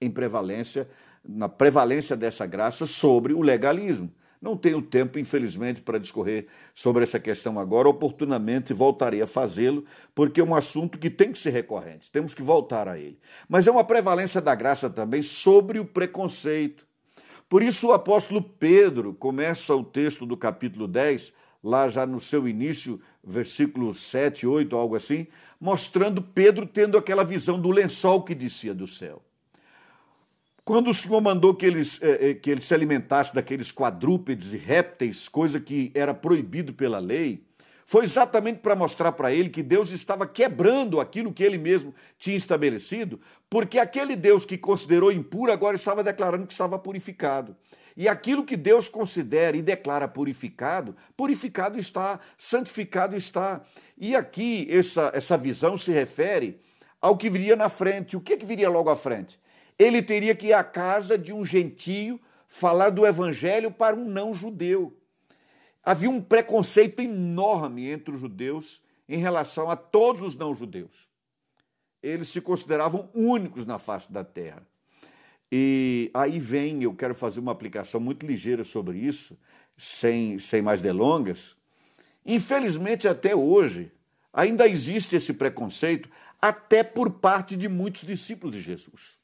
em 0.00 0.10
prevalência 0.10 0.88
na 1.24 1.48
prevalência 1.48 2.16
dessa 2.16 2.46
graça 2.46 2.86
sobre 2.86 3.32
o 3.32 3.42
legalismo. 3.42 4.12
Não 4.40 4.56
tenho 4.56 4.82
tempo, 4.82 5.20
infelizmente, 5.20 5.80
para 5.80 5.98
discorrer 5.98 6.48
sobre 6.74 7.04
essa 7.04 7.20
questão 7.20 7.60
agora. 7.60 7.88
Oportunamente 7.88 8.72
voltarei 8.72 9.22
a 9.22 9.26
fazê-lo, 9.26 9.84
porque 10.16 10.40
é 10.40 10.44
um 10.44 10.54
assunto 10.54 10.98
que 10.98 11.08
tem 11.08 11.30
que 11.30 11.38
ser 11.38 11.50
recorrente, 11.50 12.10
temos 12.10 12.34
que 12.34 12.42
voltar 12.42 12.88
a 12.88 12.98
ele. 12.98 13.20
Mas 13.48 13.68
é 13.68 13.70
uma 13.70 13.84
prevalência 13.84 14.40
da 14.40 14.54
graça 14.56 14.90
também 14.90 15.22
sobre 15.22 15.78
o 15.78 15.84
preconceito. 15.84 16.84
Por 17.52 17.62
isso, 17.62 17.88
o 17.88 17.92
apóstolo 17.92 18.40
Pedro 18.40 19.12
começa 19.12 19.76
o 19.76 19.84
texto 19.84 20.24
do 20.24 20.38
capítulo 20.38 20.88
10, 20.88 21.34
lá 21.62 21.86
já 21.86 22.06
no 22.06 22.18
seu 22.18 22.48
início, 22.48 22.98
versículo 23.22 23.92
7, 23.92 24.46
8, 24.46 24.74
algo 24.74 24.96
assim, 24.96 25.26
mostrando 25.60 26.22
Pedro 26.22 26.64
tendo 26.66 26.96
aquela 26.96 27.22
visão 27.22 27.60
do 27.60 27.70
lençol 27.70 28.22
que 28.22 28.34
descia 28.34 28.72
do 28.72 28.86
céu. 28.86 29.22
Quando 30.64 30.88
o 30.88 30.94
Senhor 30.94 31.20
mandou 31.20 31.54
que 31.54 31.66
eles, 31.66 32.00
eh, 32.00 32.30
eh, 32.30 32.34
que 32.34 32.50
eles 32.50 32.64
se 32.64 32.72
alimentassem 32.72 33.34
daqueles 33.34 33.70
quadrúpedes 33.70 34.54
e 34.54 34.56
répteis, 34.56 35.28
coisa 35.28 35.60
que 35.60 35.92
era 35.94 36.14
proibido 36.14 36.72
pela 36.72 37.00
lei, 37.00 37.44
foi 37.84 38.04
exatamente 38.04 38.60
para 38.60 38.76
mostrar 38.76 39.12
para 39.12 39.32
ele 39.32 39.48
que 39.48 39.62
Deus 39.62 39.90
estava 39.90 40.26
quebrando 40.26 41.00
aquilo 41.00 41.32
que 41.32 41.42
ele 41.42 41.58
mesmo 41.58 41.94
tinha 42.18 42.36
estabelecido, 42.36 43.20
porque 43.50 43.78
aquele 43.78 44.16
Deus 44.16 44.44
que 44.44 44.56
considerou 44.56 45.12
impuro 45.12 45.52
agora 45.52 45.76
estava 45.76 46.02
declarando 46.02 46.46
que 46.46 46.52
estava 46.52 46.78
purificado. 46.78 47.56
E 47.96 48.08
aquilo 48.08 48.44
que 48.44 48.56
Deus 48.56 48.88
considera 48.88 49.56
e 49.56 49.60
declara 49.62 50.08
purificado, 50.08 50.96
purificado 51.16 51.78
está, 51.78 52.18
santificado 52.38 53.14
está. 53.14 53.60
E 53.98 54.16
aqui 54.16 54.66
essa, 54.70 55.10
essa 55.14 55.36
visão 55.36 55.76
se 55.76 55.92
refere 55.92 56.58
ao 57.00 57.16
que 57.16 57.28
viria 57.28 57.54
na 57.54 57.68
frente. 57.68 58.16
O 58.16 58.20
que, 58.20 58.36
que 58.36 58.46
viria 58.46 58.70
logo 58.70 58.88
à 58.88 58.96
frente? 58.96 59.38
ele 59.78 60.02
teria 60.02 60.34
que 60.34 60.48
ir 60.48 60.52
à 60.52 60.64
casa 60.64 61.18
de 61.18 61.32
um 61.32 61.44
gentio 61.44 62.20
falar 62.46 62.90
do 62.90 63.06
evangelho 63.06 63.70
para 63.70 63.96
um 63.96 64.04
não 64.04 64.34
judeu. 64.34 64.96
Havia 65.84 66.10
um 66.10 66.20
preconceito 66.20 67.00
enorme 67.00 67.88
entre 67.88 68.14
os 68.14 68.20
judeus 68.20 68.80
em 69.08 69.18
relação 69.18 69.68
a 69.68 69.76
todos 69.76 70.22
os 70.22 70.36
não 70.36 70.54
judeus. 70.54 71.08
Eles 72.02 72.28
se 72.28 72.40
consideravam 72.40 73.10
únicos 73.14 73.64
na 73.66 73.78
face 73.78 74.12
da 74.12 74.24
terra. 74.24 74.66
E 75.50 76.10
aí 76.14 76.38
vem, 76.38 76.82
eu 76.82 76.94
quero 76.94 77.14
fazer 77.14 77.40
uma 77.40 77.52
aplicação 77.52 78.00
muito 78.00 78.24
ligeira 78.24 78.64
sobre 78.64 78.96
isso, 78.98 79.38
sem, 79.76 80.38
sem 80.38 80.62
mais 80.62 80.80
delongas. 80.80 81.56
Infelizmente, 82.24 83.06
até 83.06 83.34
hoje, 83.34 83.92
ainda 84.32 84.66
existe 84.66 85.16
esse 85.16 85.34
preconceito, 85.34 86.08
até 86.40 86.82
por 86.82 87.10
parte 87.10 87.56
de 87.56 87.68
muitos 87.68 88.02
discípulos 88.02 88.56
de 88.56 88.62
Jesus. 88.62 89.18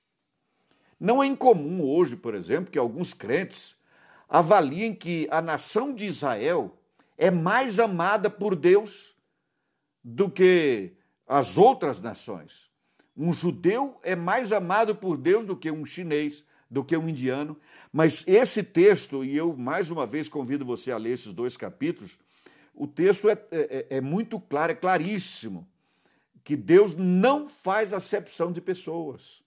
Não 1.00 1.22
é 1.22 1.26
incomum 1.26 1.82
hoje, 1.82 2.16
por 2.16 2.34
exemplo, 2.34 2.70
que 2.70 2.78
alguns 2.78 3.14
crentes 3.14 3.77
avaliem 4.28 4.94
que 4.94 5.26
a 5.30 5.40
nação 5.40 5.94
de 5.94 6.06
Israel 6.06 6.78
é 7.16 7.30
mais 7.30 7.80
amada 7.80 8.28
por 8.28 8.54
Deus 8.54 9.16
do 10.04 10.30
que 10.30 10.92
as 11.26 11.58
outras 11.58 12.00
nações. 12.00 12.70
Um 13.16 13.32
judeu 13.32 13.98
é 14.02 14.14
mais 14.14 14.52
amado 14.52 14.94
por 14.94 15.16
Deus 15.16 15.44
do 15.44 15.56
que 15.56 15.70
um 15.70 15.84
chinês, 15.84 16.44
do 16.70 16.84
que 16.84 16.96
um 16.96 17.08
indiano. 17.08 17.56
Mas 17.92 18.24
esse 18.28 18.62
texto, 18.62 19.24
e 19.24 19.36
eu 19.36 19.56
mais 19.56 19.90
uma 19.90 20.06
vez 20.06 20.28
convido 20.28 20.64
você 20.64 20.92
a 20.92 20.96
ler 20.96 21.14
esses 21.14 21.32
dois 21.32 21.56
capítulos, 21.56 22.18
o 22.74 22.86
texto 22.86 23.28
é, 23.28 23.36
é, 23.50 23.86
é 23.90 24.00
muito 24.00 24.38
claro, 24.38 24.70
é 24.70 24.74
claríssimo, 24.74 25.66
que 26.44 26.54
Deus 26.54 26.94
não 26.94 27.48
faz 27.48 27.92
acepção 27.92 28.52
de 28.52 28.60
pessoas. 28.60 29.42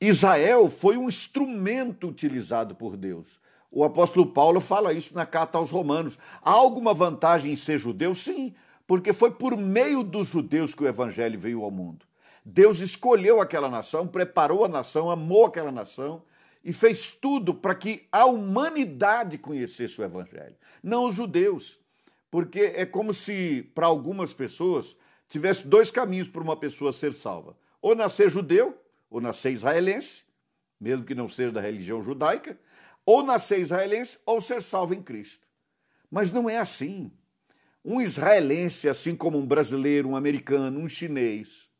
Israel 0.00 0.70
foi 0.70 0.96
um 0.96 1.08
instrumento 1.08 2.08
utilizado 2.08 2.74
por 2.74 2.96
Deus. 2.96 3.40
O 3.70 3.82
apóstolo 3.82 4.26
Paulo 4.26 4.60
fala 4.60 4.92
isso 4.92 5.14
na 5.14 5.24
carta 5.24 5.58
aos 5.58 5.70
Romanos. 5.70 6.18
Há 6.42 6.50
alguma 6.50 6.92
vantagem 6.92 7.52
em 7.52 7.56
ser 7.56 7.78
judeu? 7.78 8.14
Sim, 8.14 8.54
porque 8.86 9.12
foi 9.12 9.30
por 9.30 9.56
meio 9.56 10.02
dos 10.02 10.28
judeus 10.28 10.74
que 10.74 10.82
o 10.84 10.88
evangelho 10.88 11.38
veio 11.38 11.62
ao 11.62 11.70
mundo. 11.70 12.04
Deus 12.44 12.80
escolheu 12.80 13.40
aquela 13.40 13.68
nação, 13.68 14.06
preparou 14.06 14.64
a 14.64 14.68
nação, 14.68 15.10
amou 15.10 15.46
aquela 15.46 15.72
nação 15.72 16.22
e 16.64 16.72
fez 16.72 17.12
tudo 17.12 17.54
para 17.54 17.74
que 17.74 18.06
a 18.12 18.26
humanidade 18.26 19.38
conhecesse 19.38 20.00
o 20.00 20.04
evangelho, 20.04 20.54
não 20.82 21.08
os 21.08 21.14
judeus. 21.14 21.80
Porque 22.30 22.72
é 22.76 22.84
como 22.84 23.14
se, 23.14 23.70
para 23.74 23.86
algumas 23.86 24.32
pessoas, 24.32 24.96
tivesse 25.28 25.66
dois 25.66 25.90
caminhos 25.90 26.28
para 26.28 26.42
uma 26.42 26.56
pessoa 26.56 26.92
ser 26.92 27.14
salva: 27.14 27.56
ou 27.80 27.94
nascer 27.94 28.28
judeu 28.28 28.78
ou 29.16 29.20
nascer 29.22 29.50
israelense, 29.50 30.24
mesmo 30.78 31.06
que 31.06 31.14
não 31.14 31.26
seja 31.26 31.50
da 31.50 31.60
religião 31.60 32.02
judaica, 32.02 32.60
ou 33.06 33.22
nascer 33.22 33.58
israelense 33.58 34.18
ou 34.26 34.42
ser 34.42 34.60
salvo 34.60 34.92
em 34.92 35.02
Cristo. 35.02 35.46
Mas 36.10 36.30
não 36.30 36.50
é 36.50 36.58
assim. 36.58 37.10
Um 37.82 37.98
israelense, 37.98 38.90
assim 38.90 39.16
como 39.16 39.38
um 39.38 39.46
brasileiro, 39.46 40.10
um 40.10 40.16
americano, 40.16 40.78
um 40.80 40.86
chinês, 40.86 41.70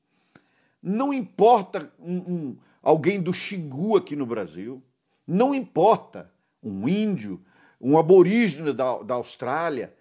não 0.82 1.12
importa 1.12 1.92
um, 1.98 2.16
um, 2.16 2.58
alguém 2.82 3.20
do 3.20 3.34
Xingu 3.34 3.98
aqui 3.98 4.16
no 4.16 4.24
Brasil, 4.24 4.82
não 5.26 5.54
importa 5.54 6.32
um 6.62 6.88
índio, 6.88 7.44
um 7.78 7.98
aborígene 7.98 8.72
da, 8.72 9.02
da 9.02 9.14
Austrália, 9.16 9.94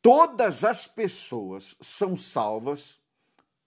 todas 0.00 0.64
as 0.64 0.88
pessoas 0.88 1.76
são 1.82 2.16
salvas 2.16 2.98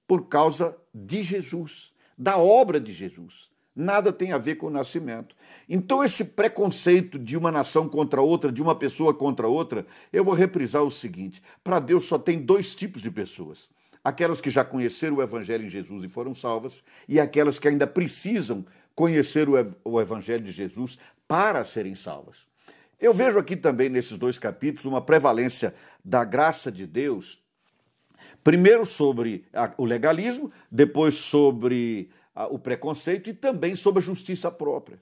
por 0.08 0.28
causa 0.28 0.76
de 0.92 1.22
Jesus 1.22 1.94
da 2.20 2.38
obra 2.38 2.82
de 2.82 2.92
Jesus. 2.92 3.50
Nada 3.74 4.12
tem 4.12 4.34
a 4.34 4.38
ver 4.38 4.56
com 4.56 4.68
o 4.68 4.72
nascimento. 4.72 5.34
Então, 5.70 6.04
esse 6.04 6.26
preconceito 6.26 7.18
de 7.18 7.38
uma 7.38 7.50
nação 7.50 7.88
contra 7.88 8.22
outra, 8.22 8.52
de 8.52 8.62
uma 8.62 8.76
pessoa 8.76 9.14
contra 9.14 9.48
outra, 9.48 9.86
eu 10.12 10.26
vou 10.26 10.34
reprisar 10.34 10.84
o 10.84 10.92
seguinte: 10.92 11.42
para 11.64 11.80
Deus 11.80 12.04
só 12.04 12.20
tem 12.20 12.42
dois 12.42 12.76
tipos 12.76 13.02
de 13.02 13.10
pessoas. 13.10 13.70
Aquelas 14.04 14.42
que 14.42 14.50
já 14.50 14.66
conheceram 14.66 15.18
o 15.18 15.22
Evangelho 15.22 15.66
em 15.66 15.70
Jesus 15.70 16.04
e 16.04 16.10
foram 16.10 16.34
salvas, 16.34 16.84
e 17.08 17.20
aquelas 17.20 17.58
que 17.58 17.70
ainda 17.70 17.88
precisam 17.88 18.66
conhecer 18.94 19.48
o 19.86 20.02
Evangelho 20.02 20.44
de 20.44 20.52
Jesus 20.52 20.98
para 21.26 21.64
serem 21.64 21.96
salvas. 21.96 22.48
Eu 23.00 23.14
vejo 23.14 23.40
aqui 23.40 23.56
também 23.56 23.88
nesses 23.88 24.18
dois 24.18 24.38
capítulos 24.38 24.84
uma 24.84 25.02
prevalência 25.02 25.74
da 26.04 26.26
graça 26.26 26.70
de 26.70 26.86
Deus 26.86 27.42
Primeiro 28.44 28.86
sobre 28.86 29.46
a, 29.54 29.74
o 29.78 29.86
legalismo, 29.86 30.52
depois 30.72 31.16
sobre 31.16 32.10
a, 32.34 32.48
o 32.48 32.58
preconceito 32.58 33.30
e 33.30 33.34
também 33.34 33.76
sobre 33.76 34.00
a 34.00 34.06
justiça 34.06 34.50
própria. 34.50 35.00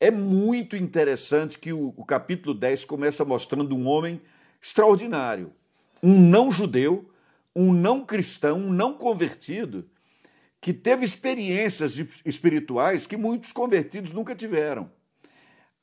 É 0.00 0.10
muito 0.10 0.76
interessante 0.76 1.58
que 1.58 1.72
o, 1.72 1.94
o 1.96 2.04
capítulo 2.04 2.54
10 2.54 2.84
começa 2.86 3.24
mostrando 3.24 3.76
um 3.76 3.86
homem 3.86 4.20
extraordinário, 4.60 5.52
um 6.02 6.18
não 6.18 6.50
judeu, 6.50 7.10
um 7.54 7.72
não 7.72 8.04
cristão, 8.04 8.56
um 8.56 8.72
não 8.72 8.94
convertido, 8.94 9.88
que 10.60 10.72
teve 10.72 11.04
experiências 11.04 11.98
espirituais 12.24 13.06
que 13.06 13.16
muitos 13.16 13.52
convertidos 13.52 14.12
nunca 14.12 14.34
tiveram. 14.34 14.90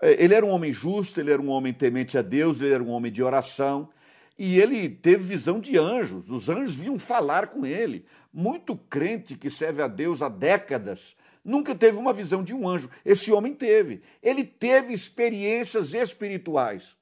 É, 0.02 0.24
ele 0.24 0.34
era 0.34 0.46
um 0.46 0.50
homem 0.50 0.72
justo, 0.72 1.20
ele 1.20 1.32
era 1.32 1.42
um 1.42 1.50
homem 1.50 1.74
temente 1.74 2.18
a 2.18 2.22
Deus, 2.22 2.62
ele 2.62 2.74
era 2.74 2.84
um 2.84 2.90
homem 2.90 3.12
de 3.12 3.24
oração, 3.24 3.90
e 4.38 4.60
ele 4.60 4.88
teve 4.90 5.24
visão 5.24 5.60
de 5.60 5.78
anjos, 5.78 6.30
os 6.30 6.48
anjos 6.50 6.78
vinham 6.78 7.00
falar 7.00 7.48
com 7.48 7.66
ele. 7.66 8.06
Muito 8.32 8.76
crente 8.76 9.36
que 9.36 9.50
serve 9.50 9.82
a 9.82 9.88
Deus 9.88 10.22
há 10.22 10.30
décadas 10.30 11.16
nunca 11.48 11.74
teve 11.74 11.98
uma 11.98 12.12
visão 12.12 12.44
de 12.44 12.54
um 12.54 12.68
anjo. 12.68 12.90
Esse 13.06 13.32
homem 13.32 13.54
teve. 13.54 14.02
Ele 14.22 14.44
teve 14.44 14.92
experiências 14.92 15.94
espirituais. 15.94 16.98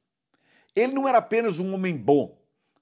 Ele 0.76 0.94
não 0.94 1.08
era 1.08 1.18
apenas 1.18 1.58
um 1.58 1.74
homem 1.74 1.98
bom, 1.98 2.38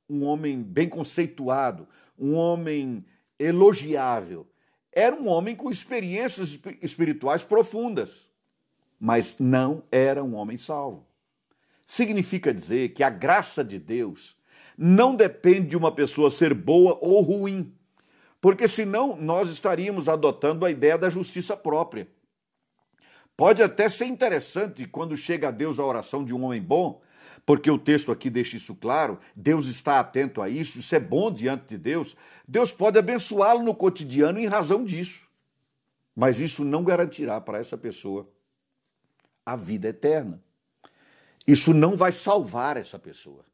um 0.10 0.26
homem 0.26 0.62
bem 0.62 0.90
conceituado, 0.90 1.88
um 2.20 2.34
homem 2.34 3.06
elogiável. 3.40 4.46
Era 4.92 5.16
um 5.16 5.28
homem 5.28 5.56
com 5.56 5.72
experiências 5.72 6.60
espirituais 6.82 7.44
profundas. 7.46 8.30
mas 9.00 9.38
não 9.38 9.84
era 9.92 10.24
um 10.24 10.34
homem 10.34 10.58
salvo. 10.58 11.06
Significa 11.86 12.54
dizer 12.54 12.94
que 12.94 13.04
a 13.04 13.10
graça 13.10 13.62
de 13.62 13.78
Deus 13.78 14.38
não 14.77 15.15
depende 15.15 15.68
de 15.70 15.77
uma 15.77 15.92
pessoa 15.92 16.32
ser 16.32 16.53
boa 16.53 16.98
ou 17.01 17.22
ruim, 17.22 17.74
porque 18.42 18.68
senão 18.68 19.15
nós 19.15 19.50
estaríamos 19.50 20.10
adotando 20.10 20.65
a 20.65 20.72
ideia 20.72 20.98
da 20.98 21.10
justiça 21.10 21.56
própria. 21.56 22.08
Pode 23.36 23.63
até 23.63 23.89
ser 23.89 24.06
interessante 24.06 24.86
quando 24.86 25.18
chega 25.18 25.48
a 25.48 25.51
Deus 25.51 25.80
a 25.80 25.86
oração 25.86 26.24
de 26.24 26.34
um 26.34 26.44
homem 26.44 26.62
bom, 26.62 27.01
porque 27.46 27.70
o 27.70 27.80
texto 27.80 28.12
aqui 28.12 28.30
deixa 28.30 28.58
isso 28.58 28.75
claro, 28.75 29.20
Deus 29.36 29.65
está 29.68 30.00
atento 30.00 30.42
a 30.42 30.50
isso, 30.50 30.77
isso 30.77 30.96
é 30.96 31.00
bom 31.00 31.32
diante 31.32 31.65
de 31.70 31.77
Deus. 31.77 32.15
Deus 32.48 32.72
pode 32.72 32.98
abençoá-lo 32.98 33.63
no 33.63 33.74
cotidiano 33.74 34.39
em 34.39 34.46
razão 34.46 34.84
disso. 34.84 35.27
Mas 36.15 36.39
isso 36.39 36.63
não 36.63 36.84
garantirá 36.84 37.42
para 37.42 37.58
essa 37.58 37.77
pessoa 37.77 38.30
a 39.46 39.56
vida 39.56 39.88
eterna. 39.88 40.42
Isso 41.46 41.74
não 41.74 41.98
vai 41.98 42.12
salvar 42.12 42.77
essa 42.77 42.98
pessoa. 42.98 43.46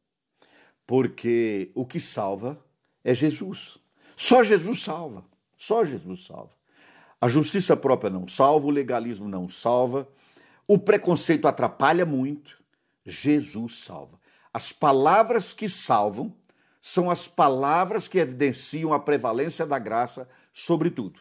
Porque 0.89 1.69
o 1.75 1.85
que 1.85 1.99
salva 1.99 2.59
é 3.03 3.13
Jesus. 3.13 3.77
Só 4.15 4.41
Jesus 4.41 4.81
salva. 4.81 5.23
Só 5.55 5.85
Jesus 5.85 6.25
salva. 6.25 6.55
A 7.21 7.27
justiça 7.27 7.77
própria 7.77 8.09
não 8.09 8.27
salva, 8.27 8.65
o 8.65 8.71
legalismo 8.71 9.29
não 9.29 9.47
salva, 9.47 10.09
o 10.67 10.79
preconceito 10.79 11.47
atrapalha 11.47 12.07
muito. 12.07 12.57
Jesus 13.05 13.83
salva. 13.83 14.19
As 14.51 14.71
palavras 14.71 15.53
que 15.53 15.69
salvam 15.69 16.35
são 16.81 17.11
as 17.11 17.27
palavras 17.27 18.07
que 18.07 18.17
evidenciam 18.17 18.91
a 18.91 18.99
prevalência 18.99 19.67
da 19.67 19.77
graça 19.77 20.27
sobre 20.51 20.89
tudo, 20.89 21.19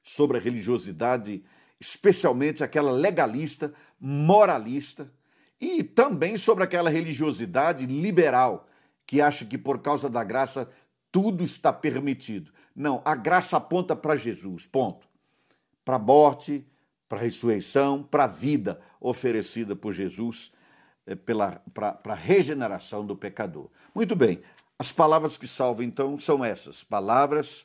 sobre 0.00 0.38
a 0.38 0.40
religiosidade, 0.40 1.42
especialmente 1.80 2.62
aquela 2.62 2.92
legalista, 2.92 3.74
moralista, 3.98 5.12
e 5.60 5.82
também 5.82 6.36
sobre 6.36 6.62
aquela 6.62 6.88
religiosidade 6.88 7.84
liberal 7.84 8.67
que 9.08 9.22
acha 9.22 9.46
que 9.46 9.56
por 9.56 9.80
causa 9.80 10.10
da 10.10 10.22
graça 10.22 10.68
tudo 11.10 11.42
está 11.42 11.72
permitido. 11.72 12.52
Não, 12.76 13.00
a 13.06 13.16
graça 13.16 13.56
aponta 13.56 13.96
para 13.96 14.14
Jesus, 14.14 14.66
ponto. 14.66 15.08
Para 15.82 15.96
a 15.96 15.98
morte, 15.98 16.64
para 17.08 17.18
a 17.18 17.22
ressurreição, 17.22 18.02
para 18.02 18.24
a 18.24 18.26
vida 18.26 18.78
oferecida 19.00 19.74
por 19.74 19.94
Jesus 19.94 20.52
eh, 21.06 21.16
para 21.16 21.98
a 22.04 22.14
regeneração 22.14 23.04
do 23.04 23.16
pecador. 23.16 23.70
Muito 23.94 24.14
bem, 24.14 24.42
as 24.78 24.92
palavras 24.92 25.38
que 25.38 25.48
salvam 25.48 25.86
então 25.86 26.20
são 26.20 26.44
essas, 26.44 26.84
palavras 26.84 27.64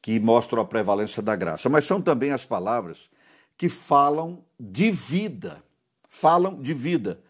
que 0.00 0.18
mostram 0.18 0.62
a 0.62 0.64
prevalência 0.64 1.22
da 1.22 1.36
graça, 1.36 1.68
mas 1.68 1.84
são 1.84 2.00
também 2.00 2.32
as 2.32 2.46
palavras 2.46 3.10
que 3.58 3.68
falam 3.68 4.42
de 4.58 4.90
vida, 4.90 5.62
falam 6.08 6.62
de 6.62 6.72
vida. 6.72 7.20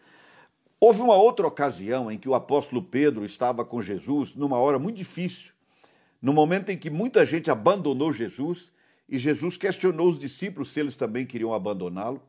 Houve 0.81 1.01
uma 1.01 1.15
outra 1.15 1.45
ocasião 1.45 2.09
em 2.09 2.17
que 2.17 2.29
o 2.29 2.33
apóstolo 2.33 2.81
Pedro 2.81 3.25
estava 3.25 3.65
com 3.65 3.81
Jesus 3.81 4.33
numa 4.33 4.57
hora 4.57 4.79
muito 4.79 4.95
difícil, 4.95 5.51
no 6.21 6.31
momento 6.31 6.69
em 6.69 6.77
que 6.77 6.89
muita 6.89 7.25
gente 7.25 7.51
abandonou 7.51 8.13
Jesus 8.13 8.71
e 9.07 9.17
Jesus 9.17 9.57
questionou 9.57 10.09
os 10.09 10.17
discípulos 10.17 10.71
se 10.71 10.79
eles 10.79 10.95
também 10.95 11.25
queriam 11.25 11.53
abandoná-lo. 11.53 12.21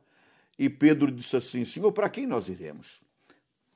E 0.58 0.68
Pedro 0.68 1.12
disse 1.12 1.36
assim: 1.36 1.64
Senhor, 1.64 1.92
para 1.92 2.08
quem 2.08 2.26
nós 2.26 2.48
iremos? 2.48 3.02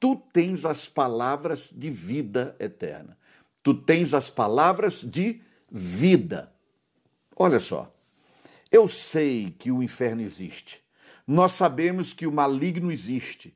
Tu 0.01 0.17
tens 0.33 0.65
as 0.65 0.89
palavras 0.89 1.71
de 1.73 1.89
vida 1.89 2.57
eterna. 2.59 3.17
Tu 3.63 3.75
tens 3.75 4.13
as 4.13 4.29
palavras 4.29 5.03
de 5.03 5.41
vida. 5.71 6.53
Olha 7.37 7.61
só, 7.61 7.95
eu 8.71 8.89
sei 8.89 9.55
que 9.59 9.71
o 9.71 9.83
inferno 9.83 10.21
existe. 10.21 10.83
Nós 11.27 11.53
sabemos 11.53 12.13
que 12.13 12.27
o 12.27 12.33
maligno 12.33 12.93
existe 12.93 13.55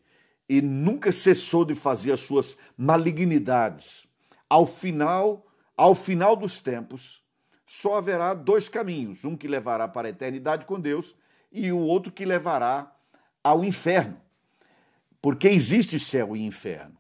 e 0.49 0.63
nunca 0.63 1.13
cessou 1.13 1.65
de 1.65 1.75
fazer 1.75 2.13
as 2.13 2.21
suas 2.21 2.57
malignidades. 2.77 4.09
Ao 4.49 4.67
final, 4.67 5.47
ao 5.77 5.95
final 5.95 6.35
dos 6.35 6.59
tempos, 6.59 7.23
só 7.67 7.97
haverá 7.97 8.33
dois 8.33 8.69
caminhos, 8.69 9.25
um 9.25 9.37
que 9.37 9.47
levará 9.47 9.87
para 9.87 10.09
a 10.09 10.11
eternidade 10.11 10.65
com 10.65 10.81
Deus 10.81 11.15
e 11.53 11.71
o 11.71 11.79
outro 11.79 12.11
que 12.11 12.25
levará 12.25 12.95
ao 13.45 13.65
inferno 13.65 14.19
porque 15.21 15.49
existe 15.49 15.99
céu 15.99 16.37
e 16.37 16.43
inferno. 16.43 16.97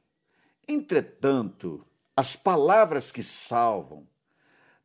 Entretanto, 0.66 1.87
as 2.16 2.37
palavras 2.37 3.11
que 3.11 3.22
salvam 3.22 4.06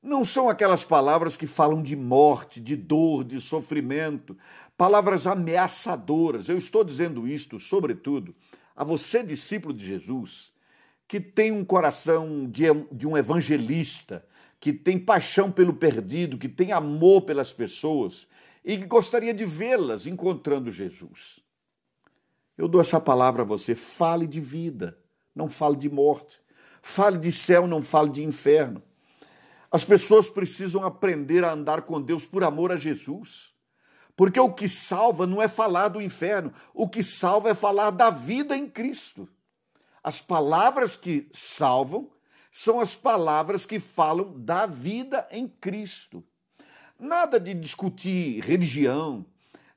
não 0.04 0.26
são 0.26 0.50
aquelas 0.50 0.84
palavras 0.84 1.38
que 1.38 1.48
falam 1.48 1.82
de 1.82 1.96
morte, 1.96 2.60
de 2.60 2.76
dor, 2.76 3.24
de 3.24 3.40
sofrimento, 3.40 4.38
palavras 4.78 5.26
ameaçadoras. 5.26 6.50
Eu 6.50 6.58
estou 6.58 6.84
dizendo 6.84 7.26
isto, 7.26 7.58
sobretudo, 7.58 8.36
a 8.76 8.84
você, 8.84 9.24
discípulo 9.24 9.74
de 9.74 9.86
Jesus, 9.86 10.52
que 11.08 11.22
tem 11.22 11.54
um 11.54 11.64
coração 11.64 12.46
de, 12.50 13.08
um 13.08 13.18
evangelista, 13.18 14.26
que 14.60 14.74
tem 14.74 15.00
paixão 15.00 15.50
pelo 15.50 15.74
perdido, 15.74 16.38
que 16.38 16.50
tem 16.50 16.74
amor 16.74 17.22
pelas 17.22 17.54
pessoas 17.54 18.28
e 18.64 18.78
que 18.78 18.86
gostaria 18.86 19.34
de 19.34 19.46
vê-las 19.46 20.06
encontrando 20.06 20.70
Jesus. 20.70 21.40
Eu 22.58 22.68
dou 22.68 22.82
essa 22.82 23.00
palavra 23.00 23.44
a 23.44 23.46
você. 23.46 23.74
Fale 23.74 24.28
de 24.28 24.42
vida, 24.42 24.98
não 25.34 25.50
fale 25.50 25.78
de 25.78 25.90
morte. 25.90 26.42
Fale 26.82 27.18
de 27.18 27.32
céu, 27.32 27.68
não 27.68 27.82
fale 27.82 28.10
de 28.10 28.24
inferno. 28.24 28.82
As 29.74 29.84
pessoas 29.84 30.30
precisam 30.30 30.86
aprender 30.86 31.44
a 31.44 31.52
andar 31.52 31.82
com 31.82 32.00
Deus 32.00 32.26
por 32.26 32.44
amor 32.44 32.72
a 32.72 32.76
Jesus. 32.76 33.52
Porque 34.16 34.40
o 34.40 34.54
que 34.54 34.68
salva 34.70 35.26
não 35.26 35.42
é 35.42 35.48
falar 35.48 35.88
do 35.88 36.00
inferno, 36.00 36.54
o 36.76 36.88
que 36.88 37.02
salva 37.02 37.50
é 37.50 37.56
falar 37.56 37.90
da 37.90 38.12
vida 38.12 38.56
em 38.56 38.70
Cristo. 38.70 39.28
As 40.04 40.22
palavras 40.22 40.96
que 40.96 41.28
salvam 41.34 42.12
são 42.52 42.80
as 42.80 42.96
palavras 42.96 43.66
que 43.66 43.80
falam 43.80 44.40
da 44.40 44.68
vida 44.68 45.28
em 45.32 45.48
Cristo. 45.48 46.24
Nada 47.00 47.40
de 47.40 47.56
discutir 47.56 48.44
religião, 48.44 49.26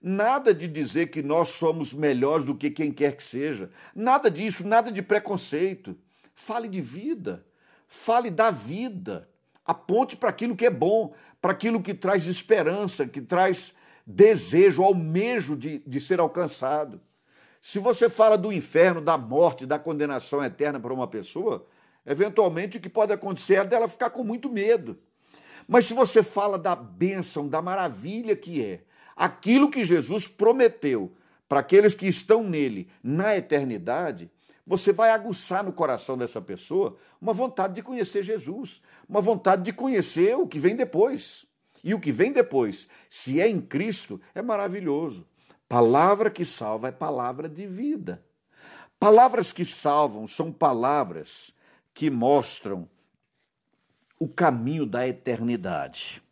Nada 0.09 0.54
de 0.54 0.68
dizer 0.68 1.09
que 1.09 1.20
nós 1.20 1.48
somos 1.48 1.92
melhores 1.92 2.44
do 2.44 2.54
que 2.54 2.70
quem 2.70 2.92
quer 2.92 3.16
que 3.16 3.24
seja. 3.24 3.70
Nada 3.92 4.30
disso, 4.30 4.64
nada 4.64 4.92
de 4.92 5.02
preconceito. 5.02 5.98
Fale 6.32 6.68
de 6.68 6.80
vida. 6.80 7.44
Fale 7.88 8.30
da 8.30 8.52
vida. 8.52 9.28
Aponte 9.66 10.16
para 10.16 10.31
aquilo 10.31 10.57
que 10.57 10.66
é 10.66 10.70
bom, 10.70 11.12
para 11.40 11.52
aquilo 11.52 11.83
que 11.83 11.92
traz 11.92 12.26
esperança, 12.26 13.07
que 13.07 13.20
traz 13.20 13.74
desejo, 14.07 14.83
almejo 14.83 15.57
de, 15.57 15.83
de 15.87 16.00
ser 16.00 16.20
alcançado. 16.20 17.00
Se 17.61 17.81
você 17.81 18.09
fala 18.09 18.38
do 18.38 18.52
inferno, 18.52 19.00
da 19.00 19.18
morte, 19.18 19.66
da 19.66 19.79
condenação 19.79 20.44
eterna 20.44 20.79
para 20.79 20.94
uma 20.94 21.09
pessoa, 21.09 21.66
eventualmente 22.07 22.79
o 22.79 22.81
que 22.81 22.88
pode 22.88 23.12
acontecer 23.12 23.57
é 23.57 23.64
dela 23.64 23.88
ficar 23.88 24.11
com 24.11 24.22
muito 24.22 24.48
medo. 24.48 24.96
Mas 25.66 25.87
se 25.87 25.94
você 25.94 26.22
fala 26.22 26.59
da 26.59 26.76
bênção, 26.76 27.48
da 27.48 27.61
maravilha 27.61 28.37
que 28.37 28.62
é, 28.62 28.83
aquilo 29.16 29.68
que 29.68 29.85
Jesus 29.85 30.29
prometeu 30.29 31.12
para 31.48 31.61
aqueles 31.61 31.94
que 31.94 32.07
estão 32.07 32.44
nele 32.44 32.88
na 33.02 33.37
eternidade, 33.37 34.31
você 34.66 34.92
vai 34.92 35.11
aguçar 35.11 35.62
no 35.62 35.72
coração 35.72 36.18
dessa 36.18 36.40
pessoa 36.40 36.96
uma 37.20 37.33
vontade 37.33 37.74
de 37.74 37.83
conhecer 37.83 38.24
Jesus, 38.24 38.83
uma 39.09 39.20
vontade 39.20 39.62
de 39.62 39.72
conhecer 39.72 40.37
o 40.37 40.46
que 40.46 40.59
vem 40.59 40.74
depois. 40.74 41.46
E 41.85 41.94
o 41.94 42.00
que 42.00 42.11
vem 42.11 42.33
depois, 42.33 42.88
se 43.09 43.40
é 43.40 43.48
em 43.48 43.61
Cristo, 43.61 44.20
é 44.35 44.42
maravilhoso. 44.42 45.24
Palavra 45.68 46.31
que 46.31 46.44
salva 46.44 46.88
é 46.88 46.92
palavra 46.92 47.48
de 47.48 47.64
vida. 47.64 48.24
Palavras 48.98 49.52
que 49.52 49.64
salvam 49.64 50.26
são 50.26 50.50
palavras 50.50 51.55
que 51.94 52.11
mostram 52.11 52.88
o 54.18 54.26
caminho 54.26 54.85
da 54.85 55.07
eternidade. 55.07 56.22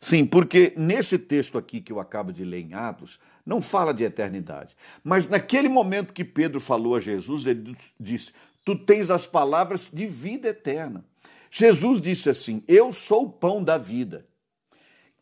Sim, 0.00 0.24
porque 0.24 0.72
nesse 0.76 1.18
texto 1.18 1.58
aqui 1.58 1.80
que 1.80 1.92
eu 1.92 1.98
acabo 1.98 2.32
de 2.32 2.44
ler 2.44 2.60
em 2.60 2.74
Atos, 2.74 3.18
não 3.46 3.62
fala 3.62 3.94
de 3.94 4.02
eternidade. 4.02 4.76
Mas 5.04 5.28
naquele 5.28 5.68
momento 5.68 6.12
que 6.12 6.24
Pedro 6.24 6.58
falou 6.58 6.96
a 6.96 7.00
Jesus, 7.00 7.46
ele 7.46 7.76
disse: 7.98 8.32
Tu 8.64 8.76
tens 8.76 9.08
as 9.08 9.24
palavras 9.24 9.88
de 9.92 10.08
vida 10.08 10.48
eterna. 10.48 11.04
Jesus 11.48 12.00
disse 12.00 12.28
assim: 12.28 12.64
Eu 12.66 12.92
sou 12.92 13.26
o 13.26 13.32
pão 13.32 13.62
da 13.62 13.78
vida. 13.78 14.26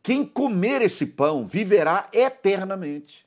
Quem 0.02 0.24
comer 0.24 0.80
esse 0.80 1.06
pão 1.06 1.46
viverá 1.46 2.08
eternamente. 2.12 3.26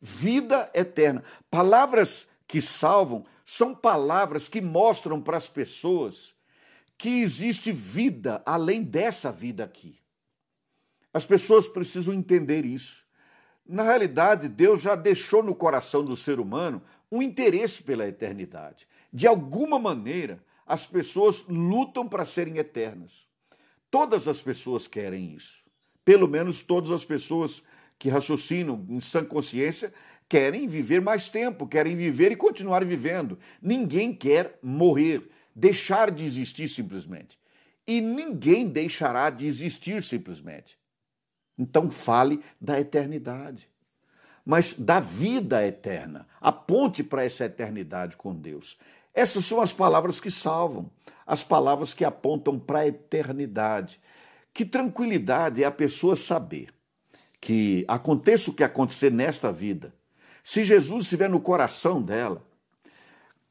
Vida 0.00 0.68
eterna. 0.74 1.22
Palavras 1.48 2.26
que 2.46 2.60
salvam 2.60 3.24
são 3.44 3.74
palavras 3.74 4.48
que 4.48 4.60
mostram 4.60 5.22
para 5.22 5.36
as 5.36 5.48
pessoas 5.48 6.34
que 6.98 7.20
existe 7.20 7.70
vida 7.70 8.42
além 8.44 8.82
dessa 8.82 9.30
vida 9.30 9.62
aqui. 9.62 9.98
As 11.14 11.24
pessoas 11.24 11.68
precisam 11.68 12.12
entender 12.12 12.64
isso. 12.64 13.05
Na 13.68 13.82
realidade, 13.82 14.48
Deus 14.48 14.80
já 14.80 14.94
deixou 14.94 15.42
no 15.42 15.54
coração 15.54 16.04
do 16.04 16.14
ser 16.14 16.38
humano 16.38 16.82
um 17.10 17.20
interesse 17.20 17.82
pela 17.82 18.06
eternidade. 18.06 18.86
De 19.12 19.26
alguma 19.26 19.78
maneira, 19.78 20.42
as 20.66 20.86
pessoas 20.86 21.44
lutam 21.48 22.08
para 22.08 22.24
serem 22.24 22.58
eternas. 22.58 23.26
Todas 23.90 24.28
as 24.28 24.42
pessoas 24.42 24.86
querem 24.86 25.34
isso. 25.34 25.64
Pelo 26.04 26.28
menos 26.28 26.60
todas 26.60 26.90
as 26.90 27.04
pessoas 27.04 27.62
que 27.98 28.08
raciocinam 28.08 28.84
em 28.88 29.00
sã 29.00 29.24
consciência 29.24 29.92
querem 30.28 30.66
viver 30.66 31.00
mais 31.00 31.28
tempo, 31.28 31.66
querem 31.66 31.96
viver 31.96 32.32
e 32.32 32.36
continuar 32.36 32.84
vivendo. 32.84 33.38
Ninguém 33.62 34.12
quer 34.12 34.58
morrer, 34.62 35.28
deixar 35.54 36.10
de 36.10 36.24
existir 36.24 36.68
simplesmente. 36.68 37.38
E 37.86 38.00
ninguém 38.00 38.68
deixará 38.68 39.30
de 39.30 39.46
existir 39.46 40.02
simplesmente. 40.02 40.76
Então 41.58 41.90
fale 41.90 42.42
da 42.60 42.78
eternidade, 42.78 43.68
mas 44.44 44.74
da 44.74 45.00
vida 45.00 45.66
eterna. 45.66 46.26
Aponte 46.40 47.02
para 47.02 47.24
essa 47.24 47.44
eternidade 47.44 48.16
com 48.16 48.34
Deus. 48.34 48.78
Essas 49.14 49.44
são 49.44 49.60
as 49.60 49.72
palavras 49.72 50.20
que 50.20 50.30
salvam, 50.30 50.90
as 51.26 51.42
palavras 51.42 51.94
que 51.94 52.04
apontam 52.04 52.58
para 52.58 52.80
a 52.80 52.86
eternidade. 52.86 54.00
Que 54.52 54.64
tranquilidade 54.64 55.62
é 55.62 55.66
a 55.66 55.70
pessoa 55.70 56.16
saber 56.16 56.68
que 57.40 57.84
aconteça 57.86 58.50
o 58.50 58.54
que 58.54 58.64
acontecer 58.64 59.10
nesta 59.10 59.52
vida, 59.52 59.94
se 60.42 60.62
Jesus 60.62 61.04
estiver 61.04 61.28
no 61.28 61.40
coração 61.40 62.00
dela, 62.00 62.40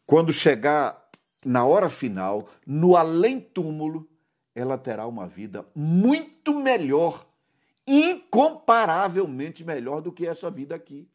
quando 0.06 0.32
chegar 0.32 1.10
na 1.46 1.66
hora 1.66 1.90
final, 1.90 2.48
no 2.66 2.96
além-túmulo, 2.96 4.08
ela 4.54 4.78
terá 4.78 5.06
uma 5.06 5.28
vida 5.28 5.66
muito 5.76 6.56
melhor, 6.58 7.28
incomparavelmente 7.88 9.64
melhor 9.64 10.02
do 10.02 10.12
que 10.12 10.26
essa 10.26 10.50
vida 10.50 10.76
aqui. 10.76 11.08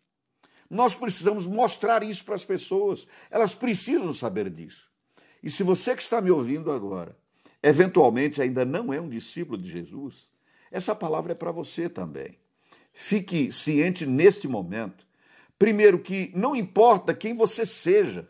Nós 0.68 0.94
precisamos 0.94 1.46
mostrar 1.46 2.02
isso 2.02 2.24
para 2.24 2.36
as 2.36 2.44
pessoas, 2.44 3.06
elas 3.30 3.54
precisam 3.54 4.12
saber 4.12 4.48
disso. 4.48 4.90
E 5.42 5.50
se 5.50 5.62
você 5.62 5.96
que 5.96 6.02
está 6.02 6.20
me 6.20 6.30
ouvindo 6.30 6.70
agora, 6.70 7.16
eventualmente 7.62 8.40
ainda 8.40 8.64
não 8.64 8.92
é 8.92 9.00
um 9.00 9.08
discípulo 9.08 9.58
de 9.58 9.68
Jesus, 9.68 10.30
essa 10.70 10.94
palavra 10.94 11.32
é 11.32 11.34
para 11.34 11.50
você 11.50 11.88
também. 11.88 12.38
Fique 12.92 13.50
ciente 13.50 14.06
neste 14.06 14.46
momento. 14.46 15.06
Primeiro, 15.58 15.98
que 15.98 16.30
não 16.34 16.54
importa 16.54 17.14
quem 17.14 17.34
você 17.34 17.66
seja, 17.66 18.28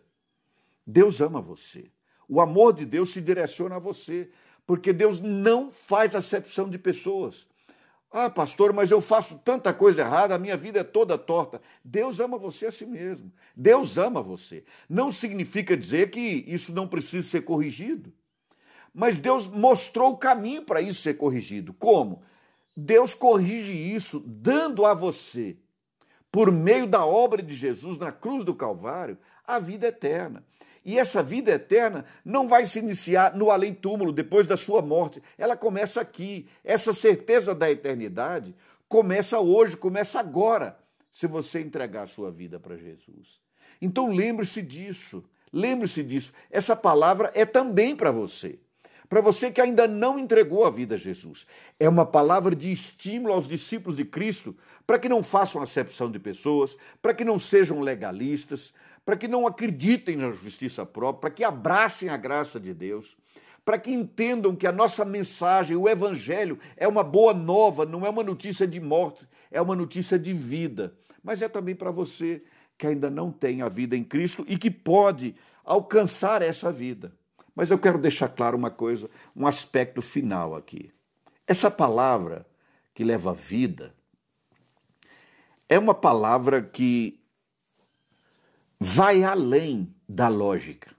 Deus 0.87 1.21
ama 1.21 1.41
você. 1.41 1.91
O 2.29 2.41
amor 2.41 2.73
de 2.73 2.85
Deus 2.85 3.11
se 3.11 3.21
direciona 3.21 3.77
a 3.77 3.81
você, 3.81 4.31
porque 4.67 4.93
Deus 4.93 5.21
não 5.21 5.71
faz 5.71 6.15
acepção 6.15 6.71
de 6.71 6.79
pessoas. 6.79 7.47
Ah, 8.13 8.29
pastor, 8.29 8.73
mas 8.73 8.91
eu 8.91 9.01
faço 9.01 9.39
tanta 9.39 9.73
coisa 9.73 10.01
errada, 10.01 10.35
a 10.35 10.39
minha 10.39 10.57
vida 10.57 10.81
é 10.81 10.85
toda 10.85 11.17
torta. 11.17 11.61
Deus 11.85 12.19
ama 12.19 12.37
você 12.37 12.67
a 12.67 12.73
si 12.73 12.85
mesmo. 12.85 13.33
Deus 13.57 13.97
ama 13.97 14.21
você. 14.21 14.65
Não 14.89 15.13
significa 15.13 15.77
dizer 15.77 16.11
que 16.11 16.45
isso 16.47 16.73
não 16.73 16.89
precisa 16.89 17.29
ser 17.29 17.43
corrigido. 17.43 18.13
Mas 18.93 19.17
Deus 19.17 19.47
mostrou 19.47 20.11
o 20.11 20.17
caminho 20.17 20.63
para 20.63 20.83
isso 20.83 21.03
ser 21.03 21.15
corrigido. 21.15 21.73
Como? 21.73 22.23
Deus 22.77 23.15
corrige 23.15 23.73
isso 23.73 24.21
dando 24.27 24.85
a 24.85 24.93
você, 24.93 25.57
por 26.33 26.51
meio 26.51 26.89
da 26.89 27.07
obra 27.07 27.41
de 27.41 27.55
Jesus 27.55 27.97
na 27.97 28.11
cruz 28.11 28.45
do 28.45 28.55
Calvário, 28.55 29.19
a 29.47 29.61
vida 29.61 29.87
eterna. 29.87 30.45
E 30.91 30.99
essa 30.99 31.23
vida 31.23 31.53
eterna 31.53 32.05
não 32.25 32.49
vai 32.49 32.67
se 32.67 32.81
iniciar 32.81 33.37
no 33.37 33.49
além-túmulo, 33.53 34.13
depois 34.13 34.45
da 34.45 34.57
sua 34.57 34.83
morte. 34.83 35.23
Ela 35.39 35.57
começa 35.57 36.01
aqui. 36.01 36.49
Essa 36.65 36.93
certeza 36.93 37.55
da 37.55 37.71
eternidade 37.71 38.57
começa 38.89 39.39
hoje, 39.39 39.77
começa 39.77 40.19
agora, 40.19 40.77
se 41.13 41.29
você 41.29 41.61
entregar 41.61 42.03
a 42.03 42.07
sua 42.09 42.29
vida 42.29 42.59
para 42.59 42.77
Jesus. 42.77 43.39
Então 43.81 44.13
lembre-se 44.13 44.63
disso. 44.63 45.23
Lembre-se 45.53 46.03
disso. 46.03 46.33
Essa 46.51 46.75
palavra 46.75 47.31
é 47.37 47.47
também 47.47 47.95
para 47.95 48.11
você 48.11 48.59
para 49.11 49.21
você 49.21 49.51
que 49.51 49.61
ainda 49.61 49.89
não 49.89 50.21
entregou 50.21 50.65
a 50.65 50.71
vida 50.71 50.95
a 50.95 50.99
Jesus. 50.99 51.45
É 51.81 51.89
uma 51.89 52.07
palavra 52.07 52.55
de 52.55 52.71
estímulo 52.71 53.35
aos 53.35 53.49
discípulos 53.49 53.97
de 53.97 54.05
Cristo 54.05 54.57
para 54.87 55.01
que 55.01 55.09
não 55.09 55.21
façam 55.21 55.61
acepção 55.61 56.09
de 56.09 56.21
pessoas, 56.21 56.77
para 57.03 57.13
que 57.13 57.25
não 57.25 57.37
sejam 57.37 57.81
legalistas, 57.81 58.73
para 59.05 59.17
que 59.17 59.29
não 59.29 59.47
acreditem 59.47 60.17
na 60.17 60.31
justiça 60.33 60.85
própria, 60.87 61.21
para 61.21 61.31
que 61.31 61.45
abracem 61.45 62.09
a 62.09 62.17
graça 62.17 62.61
de 62.61 62.75
Deus, 62.75 63.17
para 63.65 63.79
que 63.79 63.91
entendam 63.91 64.55
que 64.55 64.67
a 64.67 64.73
nossa 64.73 65.05
mensagem, 65.05 65.77
o 65.77 65.89
Evangelho, 65.89 66.59
é 66.77 66.89
uma 66.89 67.05
boa 67.05 67.35
nova, 67.35 67.85
não 67.85 68.07
é 68.07 68.11
uma 68.11 68.23
notícia 68.23 68.67
de 68.67 68.81
morte, 68.81 69.29
é 69.51 69.61
uma 69.61 69.77
notícia 69.77 70.19
de 70.19 70.33
vida. 70.33 70.95
Mas 71.23 71.43
é 71.43 71.49
também 71.49 71.75
para 71.75 71.91
você 71.91 72.43
que 72.79 72.87
ainda 72.87 73.11
não 73.11 73.31
tem 73.31 73.63
a 73.63 73.69
vida 73.69 73.97
em 73.97 74.03
Cristo 74.03 74.45
e 74.49 74.57
que 74.57 74.71
pode 74.71 75.37
alcançar 75.65 76.41
essa 76.41 76.73
vida. 76.73 77.13
Mas 77.55 77.71
eu 77.71 77.79
quero 77.79 77.99
deixar 77.99 78.29
claro 78.29 78.57
uma 78.57 78.71
coisa, 78.71 79.11
um 79.37 79.47
aspecto 79.47 80.01
final 80.01 80.55
aqui. 80.55 80.91
Essa 81.47 81.71
palavra 81.71 82.47
que 82.95 83.05
leva 83.05 83.35
vida 83.35 83.95
é 85.69 85.79
uma 85.79 85.95
palavra 85.95 86.63
que 86.63 87.20
vai 88.81 89.23
além 89.23 89.95
da 90.09 90.29
lógica. 90.29 90.91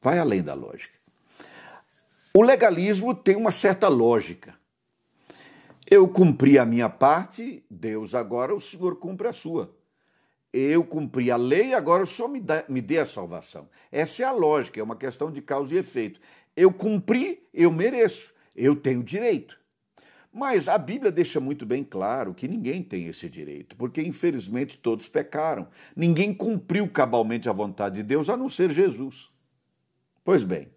Vai 0.00 0.18
além 0.18 0.42
da 0.42 0.54
lógica. 0.54 0.96
O 2.32 2.42
legalismo 2.42 3.14
tem 3.14 3.36
uma 3.36 3.50
certa 3.50 3.88
lógica. 3.88 4.56
Eu 5.90 6.06
cumpri 6.06 6.58
a 6.58 6.64
minha 6.64 6.88
parte, 6.88 7.64
Deus 7.68 8.14
agora, 8.14 8.54
o 8.54 8.60
Senhor 8.60 8.96
cumpre 8.96 9.26
a 9.26 9.32
sua 9.32 9.76
eu 10.52 10.84
cumpri 10.84 11.30
a 11.30 11.36
lei, 11.36 11.74
agora 11.74 12.02
o 12.02 12.06
Senhor 12.06 12.28
me, 12.28 12.40
dá, 12.40 12.64
me 12.68 12.80
dê 12.80 12.98
a 12.98 13.06
salvação. 13.06 13.68
Essa 13.92 14.22
é 14.22 14.26
a 14.26 14.32
lógica, 14.32 14.80
é 14.80 14.82
uma 14.82 14.96
questão 14.96 15.30
de 15.30 15.42
causa 15.42 15.74
e 15.74 15.78
efeito. 15.78 16.20
Eu 16.56 16.72
cumpri, 16.72 17.46
eu 17.52 17.70
mereço, 17.70 18.32
eu 18.56 18.74
tenho 18.74 19.02
direito. 19.02 19.57
Mas 20.32 20.68
a 20.68 20.76
Bíblia 20.76 21.10
deixa 21.10 21.40
muito 21.40 21.64
bem 21.64 21.82
claro 21.82 22.34
que 22.34 22.46
ninguém 22.46 22.82
tem 22.82 23.06
esse 23.06 23.28
direito, 23.28 23.74
porque 23.76 24.00
infelizmente 24.02 24.78
todos 24.78 25.08
pecaram. 25.08 25.66
Ninguém 25.96 26.34
cumpriu 26.34 26.88
cabalmente 26.88 27.48
a 27.48 27.52
vontade 27.52 27.96
de 27.96 28.02
Deus 28.02 28.28
a 28.28 28.36
não 28.36 28.48
ser 28.48 28.70
Jesus. 28.70 29.28
Pois 30.24 30.44
bem, 30.44 30.68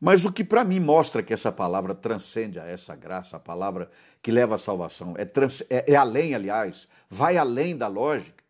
mas 0.00 0.24
o 0.24 0.32
que 0.32 0.44
para 0.44 0.64
mim 0.64 0.80
mostra 0.80 1.22
que 1.22 1.32
essa 1.32 1.50
palavra 1.50 1.94
transcende 1.94 2.60
a 2.60 2.66
essa 2.66 2.94
graça, 2.94 3.36
a 3.36 3.40
palavra 3.40 3.90
que 4.22 4.30
leva 4.30 4.56
à 4.56 4.58
salvação, 4.58 5.14
é, 5.16 5.24
trans, 5.24 5.62
é, 5.70 5.92
é 5.92 5.96
além, 5.96 6.34
aliás, 6.34 6.86
vai 7.08 7.38
além 7.38 7.76
da 7.76 7.88
lógica 7.88 8.44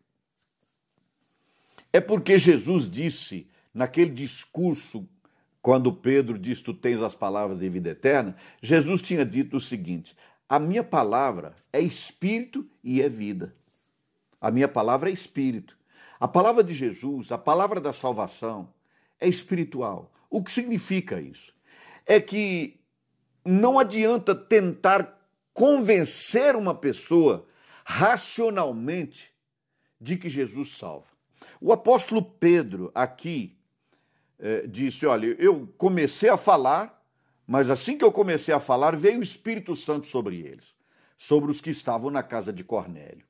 é 1.95 2.01
porque 2.01 2.37
Jesus 2.37 2.89
disse 2.89 3.47
naquele 3.73 4.11
discurso, 4.11 5.07
quando 5.65 5.91
Pedro 5.91 6.37
disse: 6.37 6.61
Tu 6.61 6.75
tens 6.75 7.01
as 7.01 7.15
palavras 7.15 7.57
de 7.57 7.67
vida 7.67 7.89
eterna, 7.89 8.35
Jesus 8.61 9.01
tinha 9.01 9.25
dito 9.25 9.57
o 9.57 9.59
seguinte: 9.59 10.15
A 10.47 10.59
minha 10.59 10.83
palavra 10.83 11.55
é 11.73 11.81
espírito 11.81 12.69
e 12.83 13.01
é 13.01 13.09
vida. 13.09 13.55
A 14.39 14.51
minha 14.51 14.67
palavra 14.67 15.09
é 15.09 15.11
espírito. 15.11 15.75
A 16.19 16.27
palavra 16.27 16.63
de 16.63 16.71
Jesus, 16.71 17.31
a 17.31 17.37
palavra 17.39 17.81
da 17.81 17.91
salvação, 17.91 18.71
é 19.19 19.27
espiritual. 19.27 20.13
O 20.29 20.43
que 20.43 20.51
significa 20.51 21.19
isso? 21.19 21.51
É 22.05 22.21
que 22.21 22.79
não 23.43 23.79
adianta 23.79 24.35
tentar 24.35 25.19
convencer 25.51 26.55
uma 26.55 26.75
pessoa 26.75 27.43
racionalmente 27.83 29.33
de 29.99 30.15
que 30.15 30.29
Jesus 30.29 30.77
salva. 30.77 31.07
O 31.59 31.73
apóstolo 31.73 32.21
Pedro 32.21 32.91
aqui 32.93 33.57
é, 34.39 34.65
disse: 34.67 35.05
Olha, 35.05 35.27
eu 35.39 35.67
comecei 35.77 36.29
a 36.29 36.37
falar, 36.37 37.03
mas 37.47 37.69
assim 37.69 37.97
que 37.97 38.03
eu 38.03 38.11
comecei 38.11 38.53
a 38.53 38.59
falar, 38.59 38.95
veio 38.95 39.19
o 39.19 39.23
Espírito 39.23 39.75
Santo 39.75 40.07
sobre 40.07 40.37
eles, 40.37 40.75
sobre 41.17 41.51
os 41.51 41.61
que 41.61 41.69
estavam 41.69 42.09
na 42.09 42.23
casa 42.23 42.51
de 42.51 42.63
Cornélio. 42.63 43.25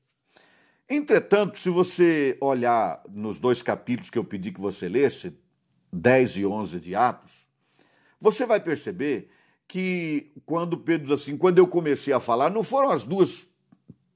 Entretanto, 0.87 1.57
se 1.57 1.69
você 1.69 2.37
olhar 2.39 3.01
nos 3.09 3.39
dois 3.39 3.61
capítulos 3.61 4.09
que 4.09 4.17
eu 4.17 4.23
pedi 4.23 4.51
que 4.51 4.61
você 4.61 4.87
lesse, 4.87 5.35
10 5.91 6.37
e 6.37 6.45
11 6.45 6.79
de 6.79 6.95
Atos, 6.95 7.47
você 8.19 8.45
vai 8.45 8.59
perceber 8.59 9.29
que 9.67 10.31
quando 10.45 10.77
Pedro 10.77 11.07
diz 11.07 11.21
assim, 11.21 11.37
quando 11.37 11.57
eu 11.57 11.67
comecei 11.67 12.13
a 12.13 12.19
falar, 12.19 12.49
não 12.49 12.63
foram 12.63 12.91
as 12.91 13.03
duas 13.03 13.49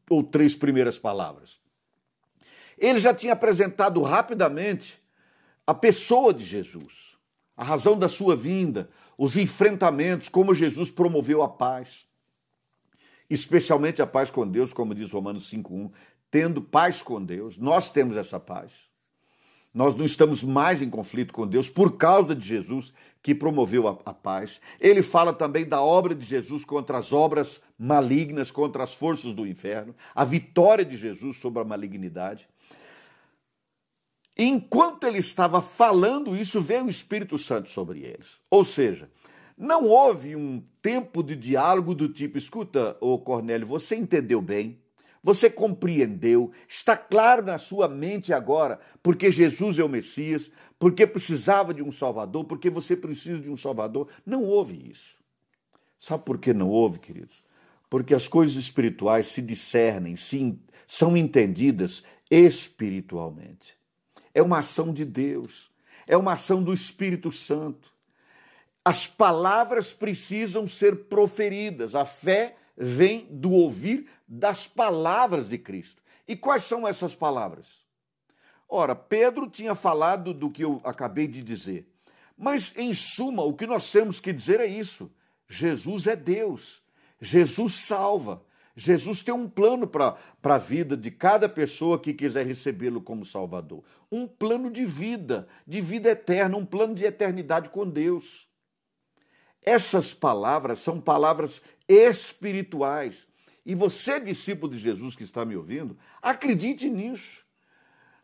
ou 0.10 0.24
três 0.24 0.56
primeiras 0.56 1.00
palavras. 1.00 1.60
Ele 2.78 3.00
já 3.00 3.14
tinha 3.14 3.34
apresentado 3.34 4.02
rapidamente 4.02 4.99
a 5.70 5.74
pessoa 5.76 6.34
de 6.34 6.44
Jesus, 6.44 7.16
a 7.56 7.64
razão 7.64 7.96
da 7.96 8.10
sua 8.10 8.36
vinda, 8.36 8.90
os 9.16 9.38
enfrentamentos, 9.38 10.28
como 10.28 10.56
Jesus 10.56 10.90
promoveu 10.90 11.44
a 11.44 11.48
paz, 11.48 12.08
especialmente 13.30 14.02
a 14.02 14.08
paz 14.08 14.32
com 14.32 14.48
Deus, 14.48 14.74
como 14.74 14.96
diz 14.96 15.12
Romanos 15.12 15.48
5:1, 15.48 15.92
tendo 16.32 16.60
paz 16.60 17.04
com 17.04 17.24
Deus, 17.24 17.60
nós 17.60 17.92
temos 17.92 18.18
essa 18.18 18.40
paz. 18.40 18.90
Nós 19.72 19.96
não 19.96 20.06
estamos 20.06 20.44
mais 20.44 20.82
em 20.82 20.90
conflito 20.90 21.32
com 21.32 21.46
Deus 21.46 21.70
por 21.70 21.98
causa 21.98 22.34
de 22.34 22.48
Jesus 22.48 22.92
que 23.22 23.36
promoveu 23.36 23.88
a, 23.88 23.92
a, 24.06 24.14
paz. 24.14 24.60
Ele 24.80 25.04
fala 25.04 25.32
também 25.32 25.68
da 25.68 25.84
obra 25.84 26.16
de 26.16 26.26
Jesus 26.26 26.66
contra 26.66 26.98
as 26.98 27.14
obras 27.14 27.62
malignas, 27.78 28.50
contra 28.50 28.84
as 28.84 28.96
forças 28.96 29.34
do 29.34 29.46
inferno, 29.46 29.94
a 30.16 30.26
vitória 30.26 30.84
de 30.84 30.98
Jesus 30.98 31.38
sobre 31.38 31.62
a 31.62 31.64
malignidade. 31.64 32.50
Enquanto 34.42 35.04
ele 35.04 35.18
estava 35.18 35.62
falando 35.62 36.34
isso, 36.34 36.62
veio 36.62 36.86
o 36.86 36.90
Espírito 36.90 37.38
Santo 37.38 37.70
sobre 37.70 38.00
eles. 38.00 38.40
Ou 38.50 38.64
seja, 38.64 39.12
não 39.58 39.84
houve 39.84 40.34
um 40.34 40.64
tempo 40.82 41.22
de 41.22 41.36
diálogo 41.36 41.94
do 41.94 42.08
tipo: 42.08 42.38
escuta, 42.38 42.96
ô 43.02 43.20
Cornélio, 43.20 43.68
você 43.68 43.98
entendeu 43.98 44.42
bem, 44.42 44.80
Você 45.22 45.50
compreendeu? 45.50 46.52
Está 46.68 46.96
claro 46.96 47.44
na 47.44 47.58
sua 47.58 47.88
mente 47.88 48.32
agora 48.32 48.80
porque 49.04 49.32
Jesus 49.32 49.78
é 49.78 49.84
o 49.84 49.90
Messias, 49.90 50.50
porque 50.78 51.06
precisava 51.06 51.74
de 51.74 51.84
um 51.84 51.92
Salvador, 51.92 52.46
porque 52.46 52.70
você 52.70 52.96
precisa 52.96 53.40
de 53.40 53.50
um 53.50 53.58
Salvador? 53.58 54.08
Não 54.26 54.44
houve 54.44 54.90
isso. 54.90 55.20
Sabe 55.98 56.24
por 56.24 56.38
que 56.38 56.54
não 56.54 56.70
houve, 56.70 57.00
queridos? 57.00 57.42
Porque 57.90 58.14
as 58.14 58.28
coisas 58.28 58.56
espirituais 58.56 59.28
se 59.28 59.42
discernem, 59.42 60.16
são 60.88 61.18
entendidas 61.18 62.04
espiritualmente. 62.32 63.78
É 64.40 64.42
uma 64.42 64.60
ação 64.60 64.94
de 64.94 65.04
Deus, 65.04 65.70
é 66.08 66.16
uma 66.16 66.32
ação 66.32 66.64
do 66.64 66.74
Espírito 66.74 67.30
Santo. 67.30 67.92
As 68.86 69.06
palavras 69.06 69.94
precisam 69.94 70.66
ser 70.66 71.08
proferidas, 71.10 71.94
a 71.94 72.06
fé 72.06 72.56
vem 72.78 73.28
do 73.30 73.52
ouvir 73.52 74.10
das 74.26 74.66
palavras 74.66 75.50
de 75.50 75.58
Cristo. 75.58 76.02
E 76.26 76.38
quais 76.38 76.64
são 76.64 76.88
essas 76.88 77.14
palavras? 77.14 77.82
Ora, 78.70 78.96
Pedro 78.96 79.50
tinha 79.50 79.76
falado 79.76 80.34
do 80.34 80.50
que 80.50 80.64
eu 80.64 80.80
acabei 80.86 81.28
de 81.28 81.44
dizer. 81.44 81.92
Mas, 82.38 82.74
em 82.78 82.94
suma, 82.94 83.44
o 83.44 83.54
que 83.54 83.68
nós 83.68 83.92
temos 83.92 84.22
que 84.22 84.32
dizer 84.32 84.62
é 84.62 84.68
isso: 84.68 85.14
Jesus 85.50 86.08
é 86.08 86.16
Deus, 86.16 86.82
Jesus 87.20 87.74
salva. 87.74 88.42
Jesus 88.80 89.20
tem 89.22 89.34
um 89.34 89.50
plano 89.50 89.86
para 89.86 90.16
a 90.42 90.58
vida 90.58 90.96
de 90.96 91.12
cada 91.12 91.50
pessoa 91.50 92.00
que 92.00 92.14
quiser 92.14 92.46
recebê-lo 92.46 93.02
como 93.02 93.26
Salvador. 93.26 93.84
Um 94.10 94.26
plano 94.26 94.72
de 94.72 94.86
vida, 94.86 95.50
de 95.68 95.82
vida 95.82 96.12
eterna, 96.12 96.56
um 96.56 96.66
plano 96.66 96.96
de 96.96 97.04
eternidade 97.04 97.68
com 97.70 97.86
Deus. 97.86 98.48
Essas 99.62 100.14
palavras 100.14 100.80
são 100.80 101.02
palavras 101.02 101.62
espirituais. 101.90 103.28
E 103.66 103.76
você, 103.76 104.18
discípulo 104.18 104.72
de 104.72 104.80
Jesus 104.80 105.14
que 105.14 105.24
está 105.24 105.44
me 105.44 105.58
ouvindo, 105.58 105.98
acredite 106.22 106.90
nisso. 106.90 107.44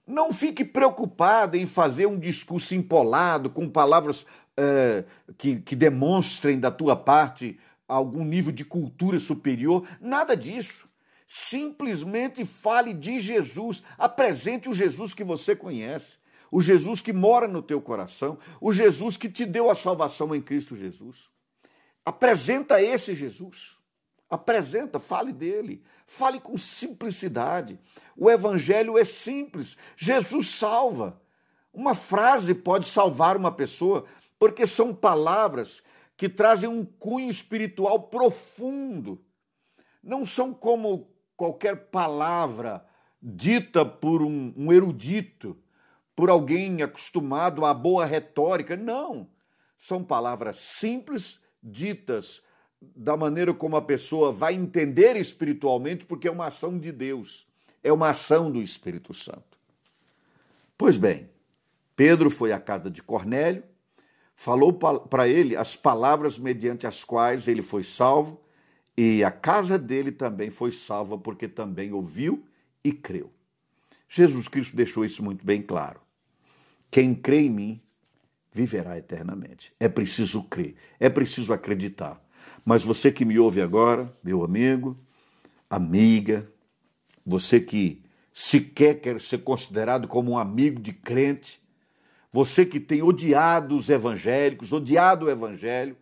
Não 0.07 0.31
fique 0.31 0.63
preocupado 0.63 1.57
em 1.57 1.67
fazer 1.67 2.05
um 2.05 2.17
discurso 2.17 2.73
empolado 2.73 3.49
com 3.49 3.67
palavras 3.67 4.25
é, 4.55 5.03
que, 5.37 5.59
que 5.59 5.75
demonstrem 5.75 6.57
da 6.57 6.71
tua 6.71 6.95
parte 6.95 7.59
algum 7.87 8.23
nível 8.23 8.51
de 8.51 8.65
cultura 8.65 9.19
superior. 9.19 9.87
Nada 9.99 10.35
disso. 10.35 10.87
Simplesmente 11.27 12.45
fale 12.45 12.93
de 12.93 13.19
Jesus. 13.19 13.83
Apresente 13.97 14.69
o 14.69 14.73
Jesus 14.73 15.13
que 15.13 15.23
você 15.23 15.55
conhece. 15.55 16.17
O 16.51 16.61
Jesus 16.61 17.01
que 17.01 17.11
mora 17.11 17.47
no 17.47 17.61
teu 17.61 17.81
coração. 17.81 18.37
O 18.61 18.71
Jesus 18.71 19.17
que 19.17 19.29
te 19.29 19.45
deu 19.45 19.69
a 19.69 19.75
salvação 19.75 20.33
em 20.35 20.41
Cristo 20.41 20.75
Jesus. 20.75 21.29
Apresenta 22.05 22.81
esse 22.81 23.15
Jesus. 23.15 23.77
Apresenta, 24.29 24.99
fale 24.99 25.33
dele. 25.33 25.83
Fale 26.05 26.39
com 26.39 26.57
simplicidade. 26.57 27.79
O 28.15 28.29
evangelho 28.29 28.97
é 28.97 29.05
simples. 29.05 29.75
Jesus 29.95 30.49
salva. 30.49 31.19
Uma 31.73 31.93
frase 31.93 32.55
pode 32.55 32.87
salvar 32.87 33.35
uma 33.35 33.51
pessoa, 33.51 34.05
porque 34.39 34.65
são 34.65 34.93
palavras 34.93 35.83
que 36.17 36.29
trazem 36.29 36.69
um 36.69 36.85
cunho 36.85 37.29
espiritual 37.29 38.03
profundo. 38.03 39.23
Não 40.01 40.25
são 40.25 40.53
como 40.53 41.09
qualquer 41.35 41.89
palavra 41.89 42.85
dita 43.21 43.85
por 43.85 44.21
um, 44.21 44.53
um 44.55 44.71
erudito, 44.71 45.57
por 46.15 46.29
alguém 46.29 46.81
acostumado 46.81 47.65
à 47.65 47.73
boa 47.73 48.05
retórica. 48.05 48.77
Não. 48.77 49.29
São 49.77 50.03
palavras 50.03 50.57
simples 50.57 51.39
ditas 51.61 52.41
da 52.79 53.17
maneira 53.17 53.53
como 53.53 53.75
a 53.75 53.81
pessoa 53.81 54.31
vai 54.31 54.53
entender 54.53 55.15
espiritualmente, 55.15 56.05
porque 56.05 56.27
é 56.27 56.31
uma 56.31 56.47
ação 56.47 56.77
de 56.77 56.91
Deus, 56.91 57.47
é 57.83 57.91
uma 57.91 58.09
ação 58.09 58.51
do 58.51 58.61
Espírito 58.61 59.13
Santo. 59.13 59.57
Pois 60.77 60.97
bem, 60.97 61.29
Pedro 61.95 62.29
foi 62.29 62.51
à 62.51 62.59
casa 62.59 62.91
de 62.91 63.01
Cornélio, 63.01 63.63
falou 64.35 64.73
para 64.73 65.27
ele 65.27 65.55
as 65.55 65.75
palavras 65.75 66.37
mediante 66.37 66.85
as 66.85 67.03
quais 67.03 67.47
ele 67.47 67.61
foi 67.61 67.83
salvo, 67.83 68.41
e 68.97 69.23
a 69.23 69.31
casa 69.31 69.77
dele 69.77 70.11
também 70.11 70.49
foi 70.49 70.71
salva, 70.71 71.17
porque 71.17 71.47
também 71.47 71.91
ouviu 71.91 72.45
e 72.83 72.91
creu. 72.91 73.31
Jesus 74.07 74.47
Cristo 74.47 74.75
deixou 74.75 75.03
isso 75.03 75.23
muito 75.23 75.45
bem 75.45 75.61
claro. 75.61 75.99
Quem 76.91 77.13
crê 77.13 77.41
em 77.41 77.49
mim 77.49 77.81
viverá 78.53 78.97
eternamente. 78.97 79.73
É 79.79 79.89
preciso 79.89 80.43
crer, 80.43 80.75
é 80.97 81.09
preciso 81.09 81.51
acreditar. 81.51 82.23
Mas 82.63 82.83
você 82.83 83.11
que 83.11 83.25
me 83.25 83.37
ouve 83.37 83.61
agora, 83.61 84.15
meu 84.23 84.43
amigo, 84.43 84.97
amiga, 85.69 86.49
você 87.25 87.59
que 87.59 88.01
sequer 88.33 89.01
quer 89.01 89.19
ser 89.19 89.39
considerado 89.39 90.07
como 90.07 90.31
um 90.31 90.37
amigo 90.37 90.79
de 90.81 90.93
crente, 90.93 91.61
você 92.35 92.65
que 92.65 92.81
tem 92.81 93.01
odiado 93.01 93.77
os 93.77 93.87
evangélicos, 93.87 94.73
odiado 94.73 95.25
o 95.25 95.29
evangelho, 95.29 95.95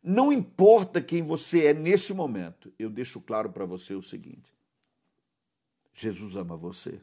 não 0.00 0.32
importa 0.32 1.02
quem 1.02 1.20
você 1.20 1.64
é 1.64 1.74
nesse 1.74 2.14
momento, 2.14 2.72
eu 2.78 2.88
deixo 2.88 3.20
claro 3.20 3.50
para 3.50 3.64
você 3.64 3.92
o 3.92 4.00
seguinte: 4.00 4.54
Jesus 5.92 6.36
ama 6.36 6.56
você. 6.56 7.00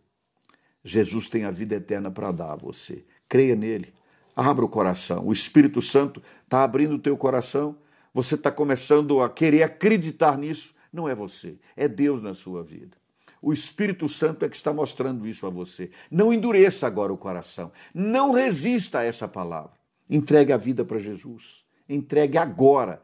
Jesus 0.85 1.27
tem 1.27 1.43
a 1.43 1.51
vida 1.51 1.75
eterna 1.75 2.09
para 2.09 2.31
dar 2.31 2.53
a 2.53 2.55
você. 2.55 3.03
Creia 3.27 3.57
nele. 3.57 3.93
Abra 4.33 4.63
o 4.63 4.69
coração. 4.69 5.27
O 5.27 5.33
Espírito 5.33 5.81
Santo 5.81 6.23
está 6.45 6.63
abrindo 6.63 6.95
o 6.95 6.99
teu 6.99 7.17
coração. 7.17 7.75
Você 8.13 8.35
está 8.35 8.49
começando 8.49 9.19
a 9.19 9.29
querer 9.29 9.63
acreditar 9.63 10.37
nisso. 10.37 10.75
Não 10.93 11.09
é 11.09 11.13
você, 11.13 11.57
é 11.75 11.89
Deus 11.89 12.21
na 12.21 12.33
sua 12.33 12.63
vida. 12.63 12.95
O 13.41 13.51
Espírito 13.51 14.07
Santo 14.07 14.45
é 14.45 14.49
que 14.49 14.55
está 14.55 14.71
mostrando 14.71 15.27
isso 15.27 15.47
a 15.47 15.49
você. 15.49 15.89
Não 16.11 16.31
endureça 16.31 16.85
agora 16.85 17.11
o 17.11 17.17
coração. 17.17 17.71
Não 17.93 18.31
resista 18.31 18.99
a 18.99 19.03
essa 19.03 19.27
palavra. 19.27 19.71
Entregue 20.09 20.53
a 20.53 20.57
vida 20.57 20.85
para 20.85 20.99
Jesus. 20.99 21.63
Entregue 21.89 22.37
agora 22.37 23.01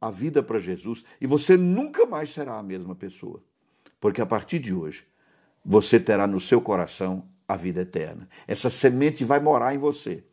a 0.00 0.10
vida 0.10 0.42
para 0.42 0.58
Jesus 0.58 1.04
e 1.20 1.26
você 1.26 1.56
nunca 1.56 2.04
mais 2.04 2.30
será 2.30 2.58
a 2.58 2.62
mesma 2.62 2.94
pessoa. 2.94 3.42
Porque 4.00 4.20
a 4.20 4.26
partir 4.26 4.58
de 4.58 4.74
hoje, 4.74 5.06
você 5.64 5.98
terá 5.98 6.26
no 6.26 6.40
seu 6.40 6.60
coração 6.60 7.28
a 7.48 7.56
vida 7.56 7.82
eterna. 7.82 8.28
Essa 8.46 8.68
semente 8.68 9.24
vai 9.24 9.40
morar 9.40 9.74
em 9.74 9.78
você 9.78 10.24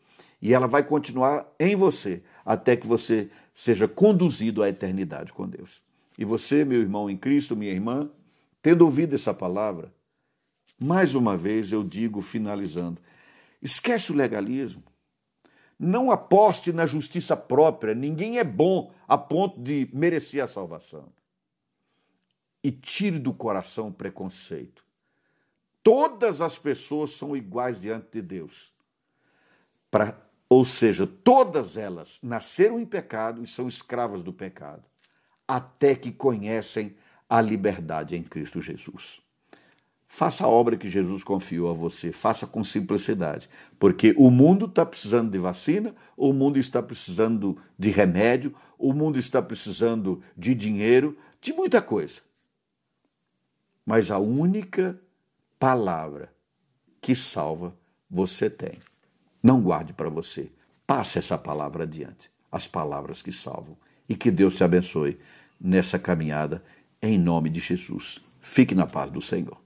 e 0.42 0.54
ela 0.54 0.68
vai 0.68 0.84
continuar 0.84 1.48
em 1.60 1.76
você 1.76 2.24
até 2.46 2.76
que 2.76 2.88
você 2.88 3.30
seja 3.54 3.88
conduzido 3.88 4.62
à 4.64 4.70
eternidade 4.70 5.32
com 5.32 5.48
Deus. 5.48 5.82
E 6.18 6.26
você, 6.26 6.66
meu 6.66 6.80
irmão 6.80 7.10
em 7.10 7.18
Cristo, 7.18 7.56
minha 7.56 7.72
irmã, 7.72 8.10
tendo 8.64 8.86
ouvido 8.86 9.14
essa 9.14 9.34
palavra, 9.34 9.94
mais 10.80 11.14
uma 11.14 11.38
vez 11.38 11.72
eu 11.72 11.84
digo, 11.84 12.22
finalizando, 12.22 13.00
esquece 13.62 14.12
o 14.12 14.16
legalismo. 14.16 14.84
Não 15.78 16.10
aposte 16.10 16.72
na 16.72 16.86
justiça 16.86 17.36
própria, 17.36 17.94
ninguém 17.94 18.40
é 18.40 18.44
bom 18.44 18.92
a 19.08 19.18
ponto 19.18 19.62
de 19.62 19.90
merecer 19.94 20.42
a 20.42 20.48
salvação. 20.48 21.12
E 22.64 22.72
tire 22.72 23.20
do 23.20 23.34
coração 23.34 23.90
o 23.90 23.94
preconceito. 23.94 24.86
Todas 25.84 26.42
as 26.42 26.58
pessoas 26.58 27.12
são 27.12 27.36
iguais 27.36 27.80
diante 27.80 28.08
de 28.14 28.22
Deus. 28.22 28.72
Para 29.92 30.18
ou 30.48 30.64
seja, 30.64 31.08
todas 31.08 31.78
elas 31.78 32.20
nasceram 32.22 32.80
em 32.80 32.86
pecado 32.86 33.42
e 33.42 33.48
são 33.48 33.68
escravas 33.68 34.22
do 34.22 34.32
pecado, 34.32 34.84
até 35.48 35.96
que 35.96 36.12
conhecem 36.12 36.96
a 37.34 37.42
liberdade 37.42 38.16
em 38.16 38.22
Cristo 38.22 38.62
Jesus. 38.62 39.20
Faça 40.06 40.44
a 40.44 40.48
obra 40.48 40.78
que 40.78 40.88
Jesus 40.88 41.24
confiou 41.24 41.68
a 41.68 41.74
você, 41.74 42.12
faça 42.12 42.46
com 42.46 42.64
simplicidade, 42.64 43.50
porque 43.80 44.14
o 44.20 44.30
mundo 44.30 44.68
está 44.68 44.86
precisando 44.86 45.32
de 45.32 45.40
vacina, 45.40 45.96
o 46.16 46.32
mundo 46.32 46.60
está 46.60 46.84
precisando 46.84 47.60
de 47.76 47.90
remédio, 47.90 48.54
o 48.78 48.94
mundo 48.94 49.18
está 49.18 49.42
precisando 49.42 50.22
de 50.38 50.54
dinheiro, 50.54 51.18
de 51.42 51.52
muita 51.54 51.82
coisa. 51.82 52.22
Mas 53.84 54.12
a 54.12 54.20
única 54.20 55.02
palavra 55.58 56.32
que 57.02 57.16
salva 57.16 57.76
você 58.08 58.48
tem. 58.48 58.78
Não 59.42 59.60
guarde 59.60 59.92
para 59.92 60.08
você. 60.08 60.52
Passe 60.86 61.18
essa 61.18 61.36
palavra 61.36 61.82
adiante. 61.82 62.30
As 62.52 62.68
palavras 62.68 63.24
que 63.24 63.32
salvam. 63.32 63.76
E 64.08 64.16
que 64.16 64.30
Deus 64.30 64.54
te 64.54 64.64
abençoe 64.64 65.18
nessa 65.60 65.98
caminhada, 65.98 66.62
em 67.04 67.18
nome 67.18 67.50
de 67.50 67.60
Jesus. 67.60 68.20
Fique 68.40 68.74
na 68.74 68.88
paz 68.88 69.12
do 69.12 69.20
Senhor. 69.20 69.58